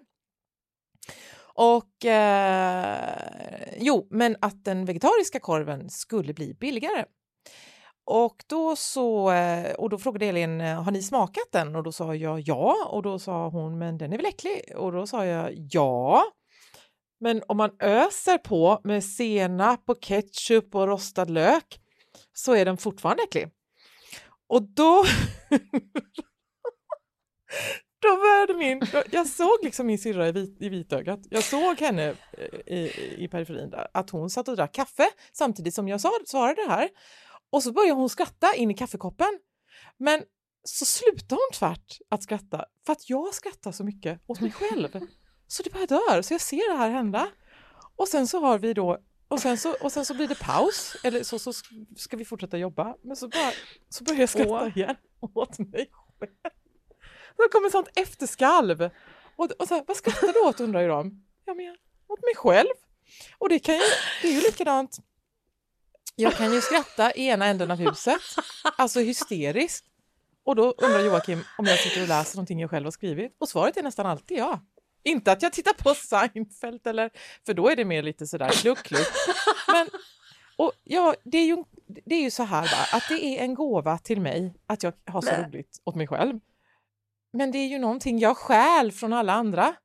Och 1.59 2.05
eh, 2.05 3.73
jo, 3.77 4.07
men 4.11 4.35
att 4.41 4.65
den 4.65 4.85
vegetariska 4.85 5.39
korven 5.39 5.89
skulle 5.89 6.33
bli 6.33 6.53
billigare. 6.53 7.05
Och 8.05 8.43
då 8.47 8.75
så, 8.75 9.31
eh, 9.31 9.73
och 9.73 9.89
då 9.89 9.97
frågade 9.97 10.25
Elin, 10.25 10.61
eh, 10.61 10.83
har 10.83 10.91
ni 10.91 11.03
smakat 11.03 11.47
den? 11.51 11.75
Och 11.75 11.83
då 11.83 11.91
sa 11.91 12.15
jag 12.15 12.39
ja, 12.39 12.87
och 12.91 13.03
då 13.03 13.19
sa 13.19 13.49
hon, 13.49 13.77
men 13.77 13.97
den 13.97 14.13
är 14.13 14.17
väl 14.17 14.25
äcklig? 14.25 14.61
Och 14.75 14.91
då 14.91 15.07
sa 15.07 15.25
jag 15.25 15.53
ja. 15.71 16.23
Men 17.19 17.43
om 17.47 17.57
man 17.57 17.71
öser 17.79 18.37
på 18.37 18.81
med 18.83 19.03
senap 19.03 19.89
och 19.89 20.01
ketchup 20.01 20.75
och 20.75 20.87
rostad 20.87 21.25
lök 21.25 21.79
så 22.33 22.55
är 22.55 22.65
den 22.65 22.77
fortfarande 22.77 23.23
äcklig. 23.23 23.49
Och 24.47 24.61
då... 24.61 25.03
då 28.09 28.17
började 28.17 28.53
min... 28.53 29.03
Jag 29.11 29.27
såg 29.27 29.57
liksom 29.63 29.87
min 29.87 29.99
syrra 29.99 30.27
i, 30.27 30.31
vit, 30.31 30.57
i 30.61 30.69
vitögat. 30.69 31.19
Jag 31.29 31.43
såg 31.43 31.79
henne 31.79 32.15
eh, 32.37 32.73
i, 32.75 33.15
i 33.17 33.27
periferin 33.27 33.69
där, 33.69 33.87
att 33.93 34.09
hon 34.09 34.29
satt 34.29 34.47
och 34.47 34.55
drack 34.55 34.73
kaffe 34.73 35.09
samtidigt 35.33 35.73
som 35.73 35.87
jag 35.87 36.01
svarade 36.25 36.65
det 36.65 36.71
här. 36.71 36.89
Och 37.49 37.63
så 37.63 37.71
började 37.71 37.93
hon 37.93 38.09
skratta 38.09 38.55
in 38.55 38.71
i 38.71 38.73
kaffekoppen. 38.73 39.39
Men 39.97 40.23
så 40.63 40.85
slutade 40.85 41.41
hon 41.41 41.51
tvärt 41.53 41.97
att 42.09 42.23
skratta 42.23 42.65
för 42.85 42.93
att 42.93 43.09
jag 43.09 43.33
skrattar 43.33 43.71
så 43.71 43.83
mycket 43.83 44.21
åt 44.27 44.41
mig 44.41 44.51
själv. 44.51 44.87
Så 45.47 45.63
det 45.63 45.73
bara 45.73 45.85
dör, 45.85 46.21
så 46.21 46.33
jag 46.33 46.41
ser 46.41 46.71
det 46.73 46.77
här 46.77 46.89
hända. 46.89 47.27
Och 47.95 48.07
sen 48.07 48.27
så 48.27 48.39
har 48.39 48.59
vi 48.59 48.73
då 48.73 48.99
och 49.27 49.39
sen 49.39 49.57
så, 49.57 49.75
och 49.81 49.91
sen 49.91 50.05
så 50.05 50.13
blir 50.13 50.27
det 50.27 50.39
paus, 50.39 50.97
eller 51.03 51.23
så, 51.23 51.39
så 51.39 51.53
ska 51.97 52.17
vi 52.17 52.25
fortsätta 52.25 52.57
jobba. 52.57 52.95
Men 53.03 53.15
så, 53.15 53.27
bara, 53.27 53.51
så 53.89 54.03
börjar 54.03 54.19
jag 54.19 54.29
skratta 54.29 54.67
igen 54.67 54.95
åt 55.35 55.59
mig 55.59 55.91
själv. 56.19 56.56
Så 57.37 57.49
kommer 57.51 57.69
sånt 57.69 57.89
efterskalv. 57.95 58.89
Och, 59.35 59.51
och 59.59 59.67
så 59.67 59.75
här, 59.75 59.83
vad 59.87 59.97
skrattar 59.97 60.33
du 60.33 60.39
åt 60.39 60.59
undrar 60.59 60.81
ju 60.81 60.87
de. 60.87 61.25
Ja, 61.45 61.53
men 61.53 61.65
jag, 61.65 61.75
åt 62.07 62.21
mig 62.21 62.35
själv. 62.35 62.73
Och 63.37 63.49
det, 63.49 63.59
kan 63.59 63.75
ju, 63.75 63.81
det 64.21 64.27
är 64.27 64.31
ju 64.31 64.41
likadant. 64.41 64.97
Jag 66.15 66.33
kan 66.33 66.53
ju 66.53 66.61
skratta 66.61 67.13
i 67.13 67.27
ena 67.27 67.45
änden 67.45 67.71
av 67.71 67.77
huset, 67.77 68.21
alltså 68.77 68.99
hysteriskt. 68.99 69.85
Och 70.43 70.55
då 70.55 70.71
undrar 70.77 70.99
Joakim 70.99 71.43
om 71.57 71.65
jag 71.65 71.79
sitter 71.79 72.01
och 72.01 72.07
läser 72.07 72.37
någonting 72.37 72.59
jag 72.59 72.69
själv 72.69 72.85
har 72.85 72.91
skrivit. 72.91 73.35
Och 73.37 73.49
svaret 73.49 73.77
är 73.77 73.83
nästan 73.83 74.05
alltid 74.05 74.37
ja. 74.37 74.59
Inte 75.03 75.31
att 75.31 75.41
jag 75.41 75.53
tittar 75.53 75.73
på 75.73 75.93
Seinfeld, 75.93 76.87
eller, 76.87 77.09
för 77.45 77.53
då 77.53 77.69
är 77.69 77.75
det 77.75 77.85
mer 77.85 78.03
lite 78.03 78.27
sådär 78.27 78.49
kluck, 78.49 78.83
kluck. 78.83 79.07
Men, 79.67 79.89
och 80.55 80.71
ja, 80.83 81.15
det, 81.23 81.37
är 81.37 81.45
ju, 81.45 81.63
det 82.05 82.15
är 82.15 82.21
ju 82.21 82.31
så 82.31 82.43
här 82.43 82.61
va, 82.61 82.97
att 82.97 83.03
det 83.09 83.25
är 83.25 83.43
en 83.43 83.53
gåva 83.53 83.97
till 83.97 84.21
mig 84.21 84.53
att 84.67 84.83
jag 84.83 84.93
har 85.05 85.21
så 85.21 85.31
roligt 85.31 85.81
åt 85.83 85.95
mig 85.95 86.07
själv. 86.07 86.39
Men 87.37 87.51
det 87.51 87.57
är 87.57 87.67
ju 87.67 87.79
någonting 87.79 88.19
jag 88.19 88.37
stjäl 88.37 88.91
från 88.91 89.13
alla 89.13 89.33
andra. 89.33 89.75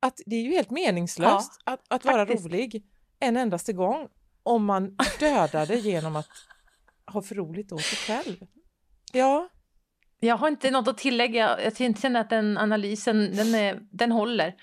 Att 0.00 0.20
det 0.26 0.36
är 0.36 0.42
ju 0.42 0.50
helt 0.50 0.70
meningslöst 0.70 1.60
att, 1.64 1.80
att 1.88 2.04
vara 2.04 2.26
faktiskt. 2.26 2.46
rolig 2.46 2.84
en 3.20 3.36
endaste 3.36 3.72
gång 3.72 4.08
om 4.42 4.64
man 4.64 4.96
dödar 5.20 5.66
det 5.66 5.76
genom 5.76 6.16
att 6.16 6.28
ha 7.06 7.22
för 7.22 7.34
roligt 7.34 7.72
åt 7.72 7.82
sig 7.82 7.98
själv. 7.98 8.36
Ja, 9.12 9.48
Jag 10.20 10.36
har 10.36 10.48
inte 10.48 10.70
något 10.70 10.88
att 10.88 10.98
tillägga. 10.98 11.60
Jag 11.64 11.76
känner 11.76 12.20
att 12.20 12.30
den 12.30 12.58
analysen, 12.58 13.36
den, 13.36 13.54
är, 13.54 13.80
den 13.90 14.12
håller. 14.12 14.54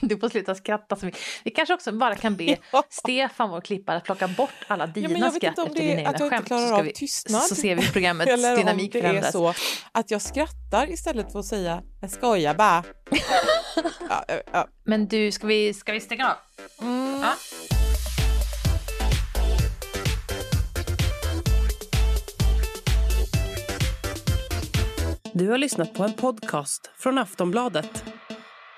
Du 0.00 0.18
får 0.18 0.28
sluta 0.28 0.54
skratta 0.54 0.96
så 0.96 1.06
mycket. 1.06 1.20
Vi 1.44 1.50
kanske 1.50 1.74
också 1.74 1.92
bara 1.92 2.14
kan 2.14 2.36
be 2.36 2.44
Ja. 2.72 2.82
Stefan, 2.90 3.50
vår 3.50 3.60
klippare, 3.60 3.96
att 3.96 4.04
plocka 4.04 4.28
bort 4.28 4.50
alla 4.66 4.86
dina 4.86 5.08
vet 5.08 5.34
skratt 5.34 5.58
om 5.58 5.66
efter 5.66 5.80
det 5.80 5.92
är 5.92 5.96
dina 5.96 6.08
att 6.10 6.14
egna 6.14 6.26
jag 6.26 6.26
inte 6.26 6.36
skämt. 6.36 6.46
klarar 6.46 6.60
så, 6.62 6.68
ska 6.68 6.76
av 6.76 6.84
vi, 6.84 6.92
tystnad. 6.92 7.42
så 7.42 7.54
ser 7.54 7.74
vi 7.74 7.92
programmets 7.92 8.30
eller 8.32 8.50
om 8.52 8.58
dynamik 8.58 8.92
det 8.92 8.98
är 8.98 9.02
förändras. 9.02 9.32
så 9.32 9.54
att 9.92 10.10
jag 10.10 10.22
skrattar 10.22 10.90
istället 10.90 11.32
för 11.32 11.38
att 11.38 11.46
säga 11.46 11.82
jag 12.00 12.10
skojar 12.10 12.54
bara. 12.54 12.84
ja, 14.08 14.24
ja, 14.28 14.40
ja. 14.52 14.66
Men 14.84 15.08
du, 15.08 15.32
ska 15.32 15.46
vi, 15.46 15.74
ska 15.74 15.92
vi 15.92 16.00
stänga 16.00 16.26
av? 16.30 16.36
Mm. 16.86 17.20
Ja. 17.20 17.34
Du 25.32 25.48
har 25.48 25.58
lyssnat 25.58 25.94
på 25.94 26.04
en 26.04 26.12
podcast 26.12 26.90
från 26.98 27.18
Aftonbladet. 27.18 28.04